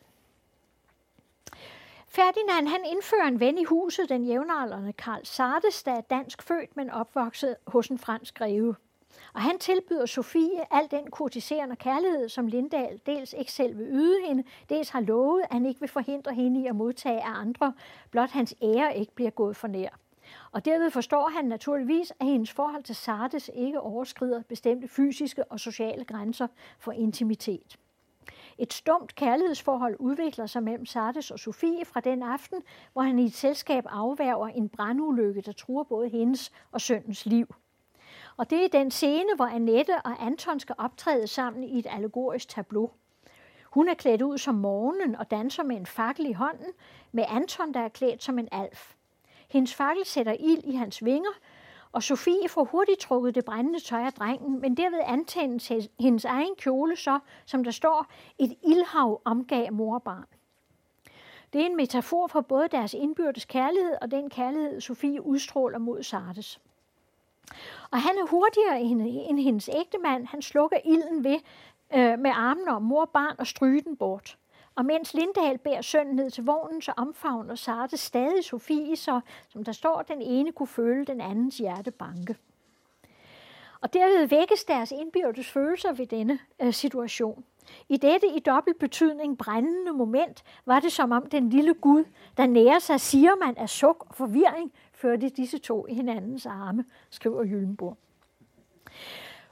[2.08, 6.76] Ferdinand han indfører en ven i huset, den jævnaldrende Karl Sardes, der er dansk født,
[6.76, 8.76] men opvokset hos en fransk greve.
[9.34, 14.26] Og han tilbyder Sofie al den kurtiserende kærlighed, som Lindahl dels ikke selv vil yde
[14.26, 17.72] hende, dels har lovet, at han ikke vil forhindre hende i at modtage af andre,
[18.10, 19.98] blot hans ære ikke bliver gået for nær.
[20.52, 25.60] Og derved forstår han naturligvis, at hendes forhold til Sardes ikke overskrider bestemte fysiske og
[25.60, 26.46] sociale grænser
[26.78, 27.78] for intimitet.
[28.58, 32.62] Et stumt kærlighedsforhold udvikler sig mellem Sardes og Sofie fra den aften,
[32.92, 37.54] hvor han i et selskab afværger en brandulykke, der truer både hendes og søndens liv.
[38.36, 42.48] Og det er den scene, hvor Annette og Anton skal optræde sammen i et allegorisk
[42.48, 42.90] tableau.
[43.64, 46.72] Hun er klædt ud som morgenen og danser med en fakkel i hånden,
[47.12, 48.94] med Anton, der er klædt som en alf.
[49.48, 51.30] Hendes fakkel sætter ild i hans vinger,
[51.92, 56.54] og Sofie får hurtigt trukket det brændende tøj af drengen, men derved antændes hendes egen
[56.58, 58.06] kjole så, som der står,
[58.38, 60.26] et ildhav omgav mor og barn.
[61.52, 66.02] Det er en metafor for både deres indbyrdes kærlighed og den kærlighed, Sofie udstråler mod
[66.02, 66.60] Sardes.
[67.90, 70.26] Og han er hurtigere end hendes ægtemand.
[70.26, 71.38] Han slukker ilden ved
[71.94, 74.38] øh, med armen om mor og barn og stryger den bort.
[74.78, 79.64] Og mens Lindahl bærer sønnen ned til vognen, så omfavner Sarte stadig Sofie, så som
[79.64, 82.36] der står, den ene kunne føle den andens hjerte banke.
[83.80, 87.44] Og derved vækkes deres indbyrdes følelser ved denne øh, situation.
[87.88, 92.04] I dette i dobbelt betydning brændende moment var det som om den lille Gud,
[92.36, 96.84] der nærer sig, siger man af suk og forvirring, førte disse to i hinandens arme,
[97.10, 97.96] skriver Jyllenborg.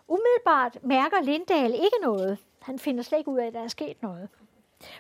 [0.09, 2.39] Umiddelbart mærker Lindahl ikke noget.
[2.63, 4.29] Han finder slet ikke ud af, at der er sket noget.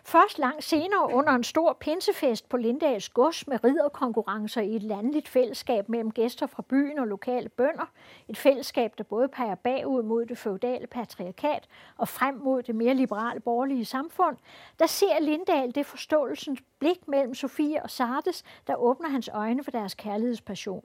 [0.04, 5.28] Først langt senere under en stor pinsefest på Lindals gods med ridderkonkurrencer i et landligt
[5.28, 7.90] fællesskab mellem gæster fra byen og lokale bønder.
[8.28, 12.94] Et fællesskab, der både peger bagud mod det feudale patriarkat og frem mod det mere
[12.94, 14.36] liberale borgerlige samfund.
[14.78, 19.70] Der ser Lindal det forståelsens blik mellem Sofie og Sardes, der åbner hans øjne for
[19.70, 20.84] deres kærlighedspassion.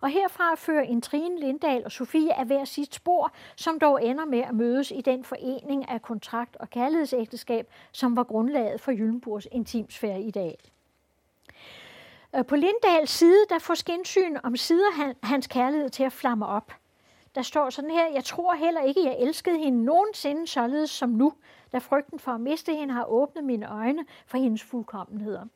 [0.00, 4.38] Og herfra fører Intrine Lindahl og Sofie af hver sit spor, som dog ender med
[4.38, 10.22] at mødes i den forening af kontrakt og kærlighedsægteskab, som var grundlaget for Jyllenburgs intimsfære
[10.22, 10.58] i dag.
[12.36, 16.72] Øh, på Lindahls side, der får skinsyn om sider hans kærlighed til at flamme op.
[17.34, 21.32] Der står sådan her, jeg tror heller ikke, jeg elskede hende nogensinde således som nu,
[21.72, 25.46] da frygten for at miste hende har åbnet mine øjne for hendes fuldkommenheder.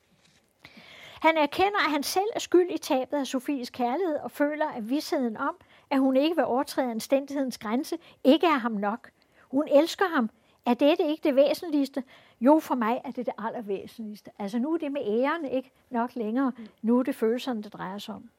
[1.24, 4.90] Han erkender, at han selv er skyld i tabet af Sofies kærlighed og føler, at
[4.90, 5.56] vidsheden om,
[5.90, 9.10] at hun ikke vil overtræde anstændighedens grænse, ikke er ham nok.
[9.50, 10.30] Hun elsker ham.
[10.66, 12.04] Er dette ikke det væsentligste?
[12.40, 14.30] Jo, for mig er det det allervæsentligste.
[14.38, 16.52] Altså nu er det med æren ikke nok længere.
[16.82, 18.30] Nu er det følelserne, det drejer sig om.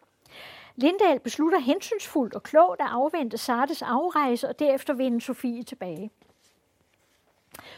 [0.75, 6.11] Lindahl beslutter hensynsfuldt og klogt at afvente Sartes afrejse og derefter vinde Sofie tilbage.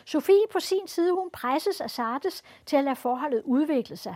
[0.05, 4.15] Sofie på sin side, hun presses af Sartes til at lade forholdet udvikle sig.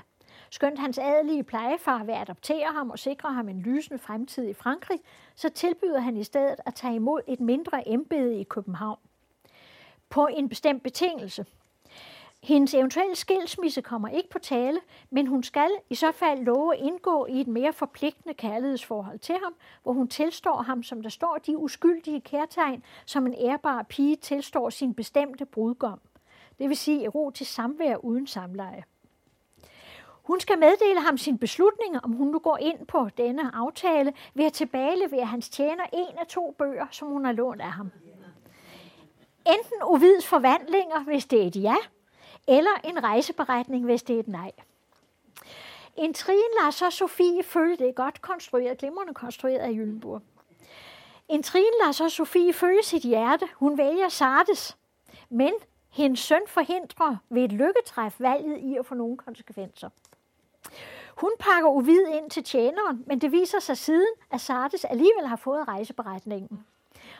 [0.53, 4.99] Skønt hans adelige plejefar vil adoptere ham og sikre ham en lysende fremtid i Frankrig,
[5.35, 8.99] så tilbyder han i stedet at tage imod et mindre embede i København.
[10.09, 11.45] På en bestemt betingelse.
[12.43, 14.79] Hendes eventuelle skilsmisse kommer ikke på tale,
[15.09, 19.35] men hun skal i så fald love at indgå i et mere forpligtende kærlighedsforhold til
[19.43, 24.15] ham, hvor hun tilstår ham, som der står, de uskyldige kærtegn, som en ærbar pige
[24.15, 25.99] tilstår sin bestemte brudgom.
[26.59, 28.83] Det vil sige erotisk samvær uden samleje.
[30.31, 34.45] Hun skal meddele ham sin beslutning, om hun nu går ind på denne aftale, ved
[34.45, 37.91] at tilbagelevere hans tjener en af to bøger, som hun har lånt af ham.
[39.47, 41.75] Enten uvids forvandlinger, hvis det er et ja,
[42.47, 44.51] eller en rejseberetning, hvis det er et nej.
[45.97, 50.21] Intrigen lader så Sofie følge det godt konstrueret, glimrende konstrueret af Jyllenburg.
[51.29, 53.47] Intrigen lader så Sofie følge sit hjerte.
[53.55, 54.77] Hun vælger Sardes,
[55.29, 55.53] men
[55.89, 59.89] hendes søn forhindrer ved et lykketræf valget i at få nogle konsekvenser.
[61.15, 65.35] Hun pakker Ovid ind til tjeneren, men det viser sig siden, at Sardes alligevel har
[65.35, 66.65] fået rejseberetningen.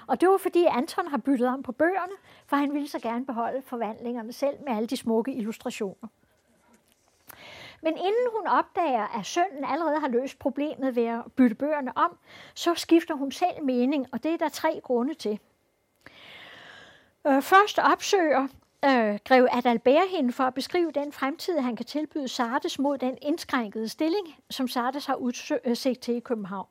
[0.07, 2.13] Og det var fordi Anton har byttet om på bøgerne,
[2.45, 6.07] for han ville så gerne beholde forvandlingerne selv med alle de smukke illustrationer.
[7.81, 12.17] Men inden hun opdager, at sønnen allerede har løst problemet ved at bytte bøgerne om,
[12.53, 15.39] så skifter hun selv mening, og det er der tre grunde til.
[17.27, 18.47] Øh, først opsøger
[18.85, 23.17] øh, grev Adalbert hende for at beskrive den fremtid, han kan tilbyde Sardes mod den
[23.21, 26.67] indskrænkede stilling, som Sardes har udsigt øh, til i København.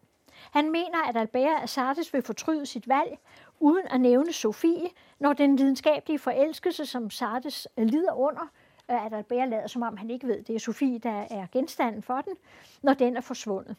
[0.51, 3.19] Han mener, at Albert af Sardes vil fortryde sit valg,
[3.61, 4.89] uden at nævne Sofie,
[5.19, 8.43] når den lidenskabelige forelskelse, som Sardes øh, lider under,
[8.91, 12.03] øh, at Albert lader som om han ikke ved, det er Sofie, der er genstanden
[12.03, 12.35] for den,
[12.83, 13.77] når den er forsvundet.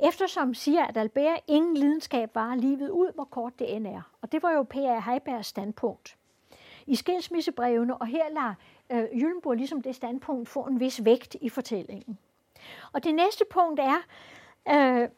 [0.00, 4.12] Eftersom siger, at Albert ingen lidenskab var livet ud, hvor kort det end er.
[4.22, 5.00] Og det var jo P.A.
[5.00, 6.17] Heibergs standpunkt
[6.88, 8.54] i skilsmissebrevene, og her lader
[8.92, 12.18] øh, Jyllenborg ligesom det standpunkt få en vis vægt i fortællingen.
[12.92, 13.98] Og det næste punkt er,
[14.68, 15.08] øh,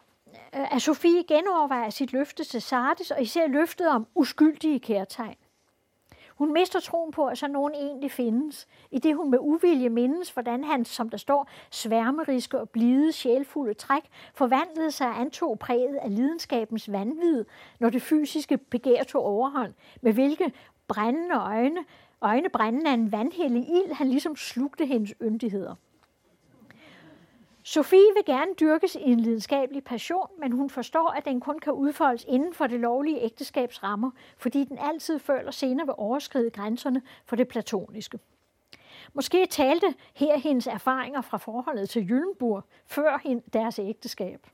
[0.53, 5.37] at Sofie genovervejer sit løfte til Sardes, og især løftet om uskyldige kærtegn.
[6.41, 10.31] Hun mister troen på, at så nogen egentlig findes, i det hun med uvilje mindes,
[10.31, 14.03] hvordan han, som der står, sværmeriske og blide, sjælfulde træk,
[14.35, 17.45] forvandlede sig og antog præget af lidenskabens vanvid,
[17.79, 20.53] når det fysiske begær tog overhånd, med hvilke
[20.95, 21.85] brændende øjne,
[22.21, 25.75] øjne brændende af en vandhældig ild, han ligesom slugte hendes yndigheder.
[27.63, 31.73] Sofie vil gerne dyrkes i en lidenskabelig passion, men hun forstår, at den kun kan
[31.73, 37.03] udfoldes inden for det lovlige ægteskabs rammer, fordi den altid føler senere vil overskride grænserne
[37.25, 38.19] for det platoniske.
[39.13, 43.21] Måske talte her hendes erfaringer fra forholdet til Jyllenburg før
[43.53, 44.47] deres ægteskab.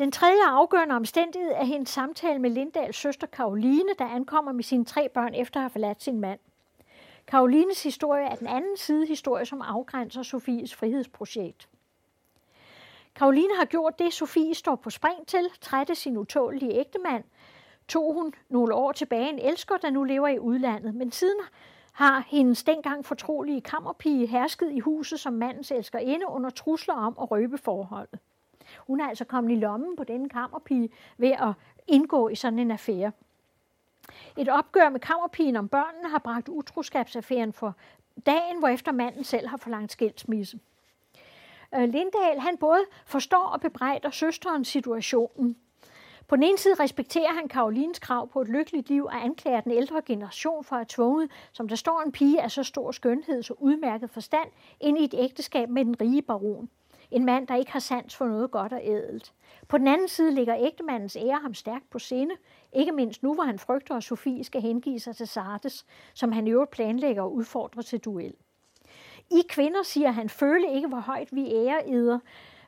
[0.00, 4.84] Den tredje afgørende omstændighed er hendes samtale med Lindals søster Karoline, der ankommer med sine
[4.84, 6.40] tre børn efter at have forladt sin mand.
[7.26, 11.68] Karolines historie er den anden side historie, som afgrænser Sofies frihedsprojekt.
[13.14, 17.24] Karoline har gjort det, Sofie står på spring til, trætte sin utålige ægtemand,
[17.88, 21.40] tog hun nogle år tilbage en elsker, der nu lever i udlandet, men siden
[21.92, 27.30] har hendes dengang fortrolige kammerpige hersket i huset som mandens elskerinde under trusler om at
[27.30, 28.18] røbe forholdet.
[28.78, 31.52] Hun er altså kommet i lommen på denne kammerpige ved at
[31.88, 33.12] indgå i sådan en affære.
[34.36, 37.74] Et opgør med kammerpigen om børnene har bragt utroskabsaffæren for
[38.26, 40.58] dagen, hvor efter manden selv har forlangt skilsmisse.
[41.74, 45.56] Øh, Lindahl han både forstår og bebrejder søsterens situationen.
[46.28, 49.72] På den ene side respekterer han Karolines krav på et lykkeligt liv og anklager den
[49.72, 53.62] ældre generation for at tvunget, som der står en pige af så stor skønhed og
[53.62, 54.48] udmærket forstand,
[54.80, 56.68] ind i et ægteskab med den rige baron.
[57.10, 59.32] En mand, der ikke har sans for noget godt og ædelt.
[59.68, 62.34] På den anden side ligger ægtemandens ære ham stærkt på sinde,
[62.72, 66.46] ikke mindst nu, hvor han frygter, at Sofie skal hengive sig til Sardes, som han
[66.46, 68.34] i øvrigt planlægger og udfordrer til duel.
[69.30, 72.18] I kvinder, siger han, føle ikke, hvor højt vi ærer eder,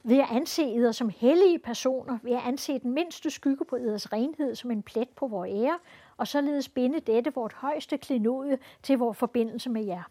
[0.04, 4.12] ved at anse eder som hellige personer, ved at anse den mindste skygge på eders
[4.12, 5.78] renhed som en plet på vores ære,
[6.16, 10.02] og således binde dette vort højeste klenode til vores forbindelse med jer.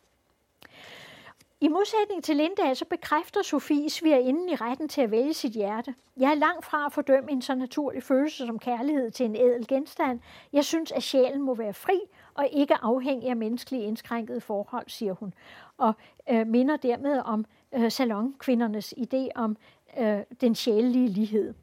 [1.63, 5.95] I modsætning til Linda, så bekræfter Sofie svigerinden i retten til at vælge sit hjerte.
[6.17, 9.67] Jeg er langt fra at fordømme en så naturlig følelse som kærlighed til en ædel
[9.67, 10.19] genstand.
[10.53, 11.99] Jeg synes, at sjælen må være fri
[12.33, 15.33] og ikke afhængig af menneskelige indskrænkede forhold, siger hun.
[15.77, 15.93] Og
[16.29, 19.57] øh, minder dermed om øh, salonkvindernes idé om
[19.99, 21.53] øh, den sjælelige lighed.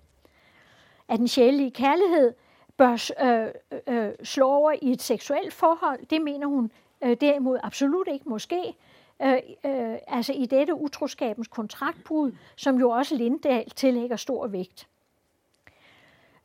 [1.08, 2.34] At den sjælelige kærlighed
[2.76, 3.48] bør øh,
[3.86, 6.70] øh, slå over i et seksuelt forhold, det mener hun
[7.02, 8.74] øh, derimod absolut ikke måske.
[9.22, 9.32] Øh,
[9.64, 14.88] øh, altså i dette utroskabens kontraktbrud, som jo også Lindahl tillægger stor vægt.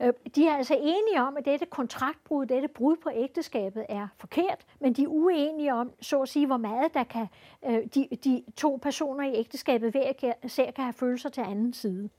[0.02, 4.66] Øh, de er altså enige om, at dette kontraktbrud, dette brud på ægteskabet er forkert,
[4.80, 7.28] men de er uenige om, så at sige, hvor meget der kan,
[7.66, 12.10] øh, de, de to personer i ægteskabet hver især kan have følelser til anden side.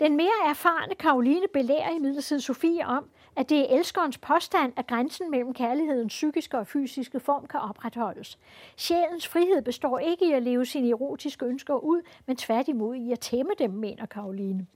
[0.00, 4.86] Den mere erfarne Karoline belærer i midlertid Sofie om, at det er elskerens påstand, at
[4.86, 8.38] grænsen mellem kærlighedens psykiske og fysiske form kan opretholdes.
[8.76, 13.20] Sjælens frihed består ikke i at leve sine erotiske ønsker ud, men tværtimod i at
[13.20, 14.66] tæmme dem, mener Karoline.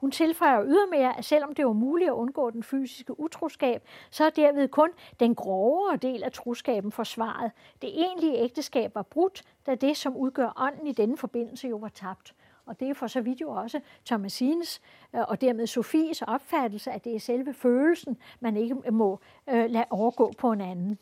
[0.00, 4.30] Hun tilføjer ydermere, at selvom det var muligt at undgå den fysiske utroskab, så er
[4.30, 4.90] derved kun
[5.20, 7.50] den grovere del af troskaben forsvaret.
[7.82, 11.88] Det egentlige ægteskab var brudt, da det, som udgør ånden i denne forbindelse, jo var
[11.88, 12.34] tabt.
[12.66, 14.80] Og det er for så vidt jo også Thomasines
[15.14, 19.84] øh, og dermed Sofies opfattelse, at det er selve følelsen, man ikke må øh, lade
[19.90, 20.98] overgå på en anden.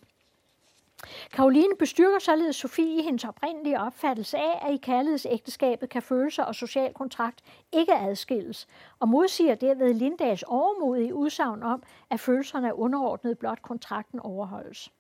[1.33, 6.55] Karoline bestyrker således Sofie i hendes oprindelige opfattelse af, at i kærlighedsægteskabet kan følelser og
[6.55, 7.41] social kontrakt
[7.73, 8.67] ikke adskilles,
[8.99, 14.93] og modsiger derved Lindas overmodige udsagn om, at følelserne er underordnet blot kontrakten overholdes.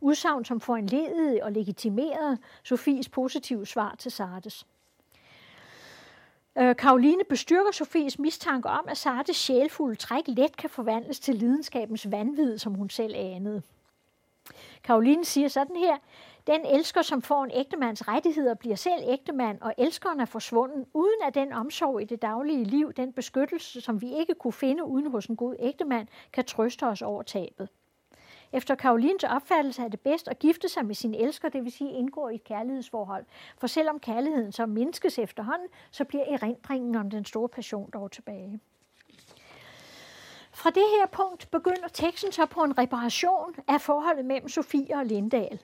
[0.00, 4.12] Udsagn, som får en ledet og legitimeret Sofies positive svar til
[6.58, 6.76] Sardes.
[6.76, 12.58] Karoline bestyrker Sofies mistanke om, at Sartes sjælfulde træk let kan forvandles til lidenskabens vanvid,
[12.58, 13.62] som hun selv anede.
[14.84, 15.96] Karoline siger sådan her,
[16.46, 21.22] den elsker, som får en ægtemands rettigheder, bliver selv ægtemand, og elskeren er forsvunden, uden
[21.26, 25.10] at den omsorg i det daglige liv, den beskyttelse, som vi ikke kunne finde uden
[25.10, 27.68] hos en god ægtemand, kan trøste os over tabet.
[28.52, 31.92] Efter Karolins opfattelse er det bedst at gifte sig med sin elsker, det vil sige
[31.92, 33.24] indgå i et kærlighedsforhold.
[33.58, 38.60] For selvom kærligheden så mindskes efterhånden, så bliver erindringen om den store passion dog tilbage.
[40.52, 45.06] Fra det her punkt begynder teksten så på en reparation af forholdet mellem Sofie og
[45.06, 45.62] Lindahl.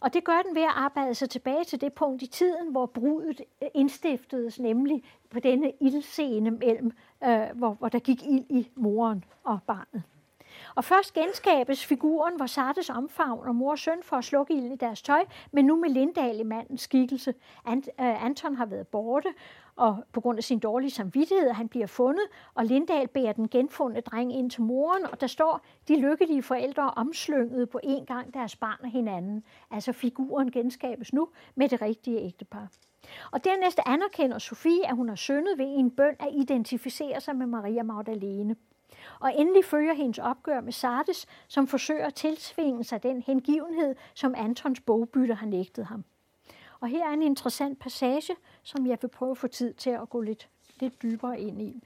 [0.00, 2.86] Og det gør den ved at arbejde sig tilbage til det punkt i tiden, hvor
[2.86, 3.40] brudet
[3.74, 6.92] indstiftedes, nemlig på denne ildscene mellem,
[7.24, 10.02] øh, hvor, hvor der gik ild i moren og barnet.
[10.74, 14.72] Og først genskabes figuren, hvor Sartes omfavn og mor og søn for at slukke ilden
[14.72, 17.34] i deres tøj, men nu med Lindahl i mandens skikkelse.
[17.64, 19.28] Ant, øh, Anton har været borte,
[19.76, 22.24] og på grund af sin dårlige samvittighed, han bliver fundet,
[22.54, 26.90] og Lindahl bærer den genfundne dreng ind til moren, og der står de lykkelige forældre
[26.90, 29.44] omslynget på en gang deres barn og hinanden.
[29.70, 32.68] Altså figuren genskabes nu med det rigtige ægtepar.
[33.30, 37.46] Og dernæst anerkender Sofie, at hun har syndet ved en bøn at identificere sig med
[37.46, 38.56] Maria Magdalene.
[39.20, 44.34] Og endelig følger hendes opgør med Sardes, som forsøger at tilsvinge sig den hengivenhed, som
[44.36, 46.04] Antons bogbytter har nægtet ham.
[46.80, 50.10] Og her er en interessant passage, som jeg vil prøve at få tid til at
[50.10, 50.48] gå lidt,
[50.80, 51.82] lidt dybere ind i.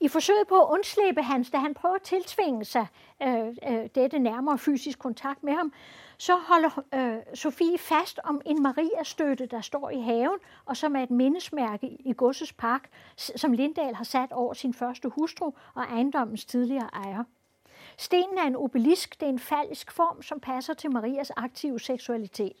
[0.00, 2.86] I forsøget på at undslippe hans, da han prøver at tiltvinge sig
[3.22, 5.72] øh, øh, dette nærmere fysisk kontakt med ham,
[6.18, 11.02] så holder øh, Sofie fast om en Maria-støtte, der står i haven, og som er
[11.02, 16.44] et mindesmærke i Gusses Park, som Lindahl har sat over sin første hustru og ejendommens
[16.44, 17.24] tidligere ejer.
[17.96, 22.56] Stenen er en obelisk, det er en falsk form, som passer til Marias aktive seksualitet.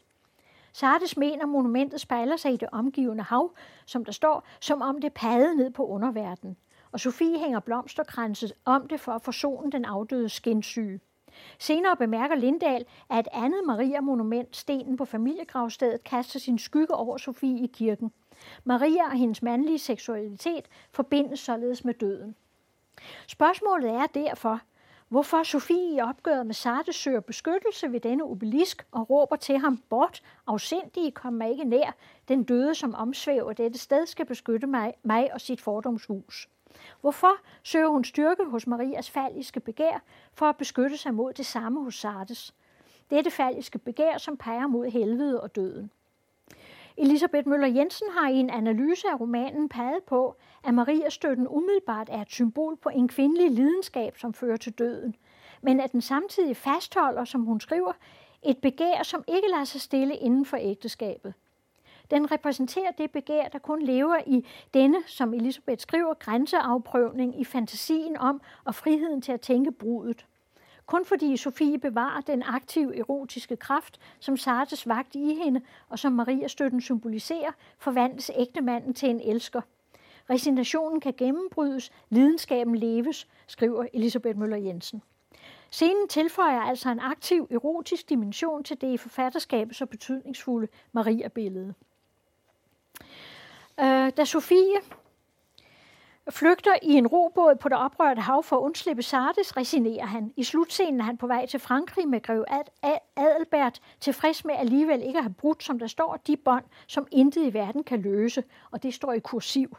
[0.72, 3.54] Sardes mener, monumentet spejler sig i det omgivende hav,
[3.86, 6.56] som der står, som om det padede ned på underverdenen.
[6.92, 11.00] Og Sofie hænger blomsterkranset om det for at forsone den afdøde skinsyge.
[11.58, 17.64] Senere bemærker Lindahl, at et andet Maria-monument, stenen på familiegravstedet, kaster sin skygge over Sofie
[17.64, 18.12] i kirken.
[18.64, 22.36] Maria og hendes mandlige seksualitet forbindes således med døden.
[23.26, 24.60] Spørgsmålet er derfor,
[25.08, 29.76] hvorfor Sofie i opgøret med Sarte søger beskyttelse ved denne obelisk og råber til ham
[29.88, 31.96] bort, afsindige, kom ikke nær,
[32.28, 36.48] den døde, som omsvæver dette sted, skal beskytte mig, mig og sit fordomshus.
[37.00, 37.32] Hvorfor
[37.62, 40.02] søger hun styrke hos Marias falliske begær
[40.32, 42.54] for at beskytte sig mod det samme hos Sardes?
[43.10, 45.90] Dette falliske begær, som peger mod helvede og døden.
[46.96, 52.08] Elisabeth Møller Jensen har i en analyse af romanen peget på, at Maria støtten umiddelbart
[52.12, 55.16] er et symbol på en kvindelig lidenskab, som fører til døden,
[55.62, 57.92] men at den samtidig fastholder, som hun skriver,
[58.42, 61.34] et begær, som ikke lader sig stille inden for ægteskabet.
[62.10, 68.16] Den repræsenterer det begær, der kun lever i denne, som Elisabeth skriver, grænseafprøvning i fantasien
[68.16, 70.26] om og friheden til at tænke brudet.
[70.86, 76.12] Kun fordi Sofie bevarer den aktive erotiske kraft, som Sartes vagt i hende, og som
[76.12, 79.60] Maria støtten symboliserer, forvandles ægtemanden til en elsker.
[80.30, 85.02] Resignationen kan gennembrydes, lidenskaben leves, skriver Elisabeth Møller Jensen.
[85.70, 91.74] Scenen tilføjer altså en aktiv erotisk dimension til det i forfatterskabet så betydningsfulde Maria-billede.
[93.80, 94.80] Øh, da Sofie
[96.30, 100.32] flygter i en robåd på det oprørte hav for at undslippe Sardes, resignerer han.
[100.36, 102.44] I slutscenen er han på vej til Frankrig med grev
[103.16, 107.46] Adelbert, tilfreds med alligevel ikke at have brudt, som der står, de bånd, som intet
[107.46, 109.76] i verden kan løse, og det står i kursiv.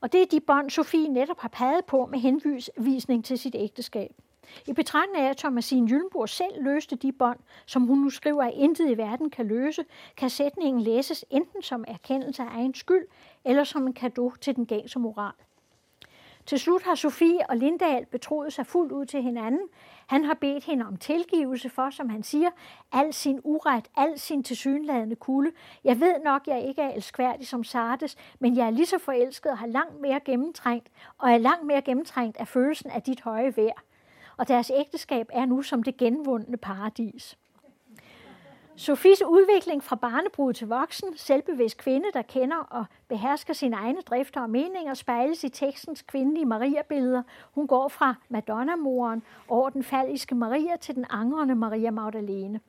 [0.00, 4.10] Og det er de bånd, Sofie netop har peget på med henvisning til sit ægteskab.
[4.66, 8.54] I betragtning af, at Thomasine Gyllenborg selv løste de bånd, som hun nu skriver, at
[8.54, 9.84] intet i verden kan løse,
[10.16, 13.06] kan sætningen læses enten som erkendelse af egen skyld,
[13.44, 15.32] eller som en gave til den gængse moral.
[16.46, 19.68] Til slut har Sofie og Lindahl betroet sig fuldt ud til hinanden.
[20.06, 22.50] Han har bedt hende om tilgivelse for, som han siger,
[22.92, 25.52] al sin uret, al sin tilsyneladende kulde.
[25.84, 29.52] Jeg ved nok, jeg ikke er elskværdig som Sardes, men jeg er lige så forelsket
[29.52, 33.56] og har langt mere gennemtrængt, og er langt mere gennemtrængt af følelsen af dit høje
[33.56, 33.82] værd
[34.40, 37.38] og deres ægteskab er nu som det genvundne paradis.
[38.76, 44.40] Sofies udvikling fra barnebrud til voksen, selvbevidst kvinde, der kender og behersker sine egne drifter
[44.40, 47.22] og meninger, spejles i tekstens kvindelige Maria-billeder.
[47.54, 52.60] Hun går fra Madonna-moren over den faldiske Maria til den angrende Maria Magdalene.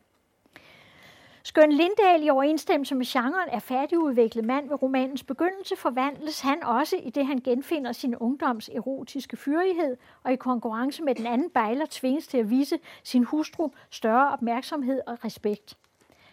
[1.44, 6.96] Skøn Lindahl i overensstemmelse med genren er færdigudviklet mand ved romanens begyndelse, forvandles han også
[7.04, 11.86] i det, han genfinder sin ungdoms erotiske fyrighed, og i konkurrence med den anden bejler
[11.90, 15.78] tvinges til at vise sin hustru større opmærksomhed og respekt.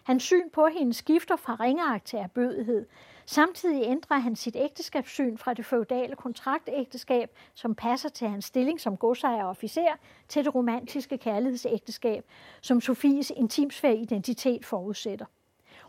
[0.04, 2.86] Hans syn på hende skifter fra ringeagt til erbødighed.
[3.30, 8.96] Samtidig ændrer han sit ægteskabssyn fra det feudale kontraktægteskab, som passer til hans stilling som
[8.96, 9.96] godsejer og officer,
[10.28, 12.24] til det romantiske kærlighedsægteskab,
[12.60, 15.26] som Sofies intimsfære identitet forudsætter.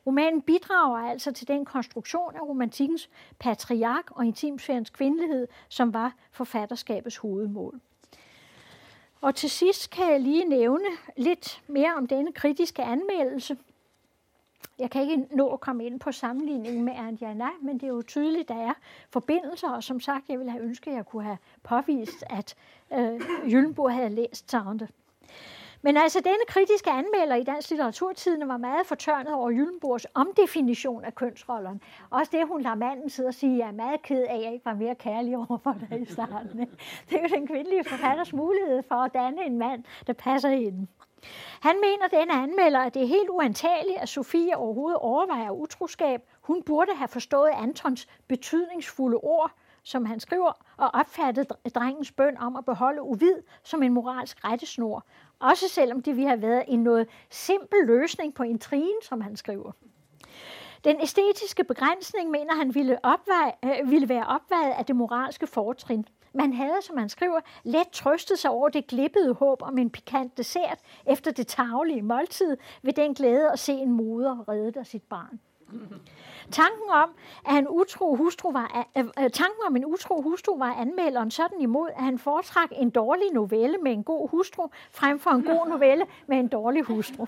[0.08, 3.10] Romanen bidrager altså til den konstruktion af romantikkens
[3.40, 7.82] patriark og intimsfærens kvindelighed, som var forfatterskabets hovedmål.
[9.22, 13.58] Og til sidst kan jeg lige nævne lidt mere om denne kritiske anmeldelse–
[14.80, 17.88] jeg kan ikke nå at komme ind på sammenligningen med Ernst Jana, men det er
[17.88, 18.74] jo tydeligt, at der er
[19.10, 22.56] forbindelser, og som sagt, jeg ville have ønsket, at jeg kunne have påvist, at
[22.94, 23.22] øh,
[23.52, 24.88] Jyllenborg havde læst Sounde.
[25.82, 31.16] Men altså, denne kritiske anmelder i Dansk litteraturtiden var meget fortørnet over Jyllenborgs omdefinition af
[31.16, 31.80] kønsrollerne.
[32.10, 34.54] Også det, hun lader manden sidde og sige, jeg er meget ked af, at jeg
[34.54, 36.60] ikke var mere kærlig over for dig i starten.
[37.10, 40.88] Det er jo den kvindelige forfatters mulighed for at danne en mand, der passer hende.
[41.62, 46.22] Han mener, denne anmelder, at det er helt uantageligt, at Sofie overhovedet overvejer utroskab.
[46.42, 49.52] Hun burde have forstået Antons betydningsfulde ord,
[49.84, 55.06] som han skriver, og opfattet drengens bøn om at beholde uvid som en moralsk rettesnor.
[55.40, 59.72] Også selvom det ville have været en noget simpel løsning på intrigen, som han skriver.
[60.84, 66.06] Den æstetiske begrænsning mener han ville, opveje, øh, ville være opvejet af det moralske fortrin.
[66.34, 70.38] Man havde, som han skriver, let trøstet sig over det glippede håb om en pikant
[70.38, 75.04] dessert efter det taglige måltid ved den glæde at se en moder redde af sit
[75.04, 75.40] barn.
[76.52, 77.10] Tanken om,
[77.46, 81.90] at en utro hustru var, øh, tanken om en utro hustru var anmelderen sådan imod,
[81.90, 86.06] at han foretrak en dårlig novelle med en god hustru, frem for en god novelle
[86.28, 87.26] med en dårlig hustru.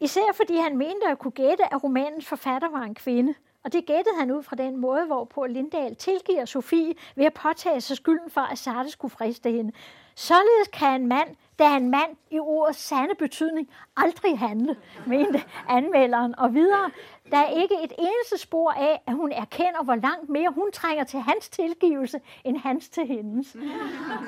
[0.00, 3.34] Især fordi han mente at kunne gætte, at romanens forfatter var en kvinde.
[3.64, 7.80] Og det gættede han ud fra den måde, hvorpå Lindahl tilgiver Sofie ved at påtage
[7.80, 9.72] sig skylden for, at Sarte skulle friste hende.
[10.14, 14.76] Således kan en mand, da en mand i ordets sande betydning, aldrig handle,
[15.06, 16.38] mente anmelderen.
[16.38, 16.90] Og videre,
[17.32, 21.04] der er ikke et eneste spor af, at hun erkender, hvor langt mere hun trænger
[21.04, 23.56] til hans tilgivelse, end hans til hendes.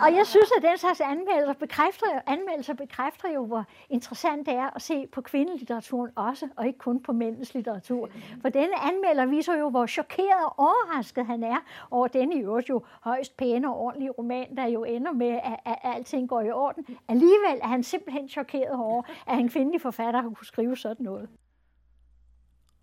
[0.01, 4.77] Og jeg synes, at den slags anmeldelser bekræfter, anmeldelser bekræfter jo, hvor interessant det er
[4.77, 8.09] at se på kvindelitteraturen også, og ikke kun på mændens litteratur.
[8.43, 11.59] For denne anmelder viser jo, hvor chokeret og overrasket han er
[11.91, 15.61] over denne i øvrigt jo højst pæne og ordentlige roman, der jo ender med, at,
[15.65, 16.87] at alting går i orden.
[17.09, 21.29] Alligevel er han simpelthen chokeret over, at en kvindelig forfatter har kunne skrive sådan noget.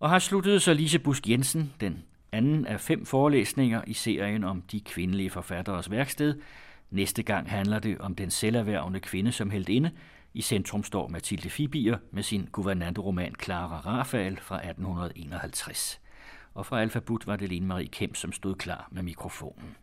[0.02, 4.62] Og har sluttede så Lise Busk Jensen, den anden af fem forelæsninger i serien om
[4.62, 6.40] de kvindelige forfatteres værksted.
[6.90, 9.92] Næste gang handler det om den selverhvervende kvinde som inde.
[10.34, 16.02] I centrum står Mathilde Fibier med sin guvernanteroman Clara Rafael fra 1851.
[16.54, 19.76] Og fra Alfabut var det Lene Marie Kemp, som stod klar med mikrofonen.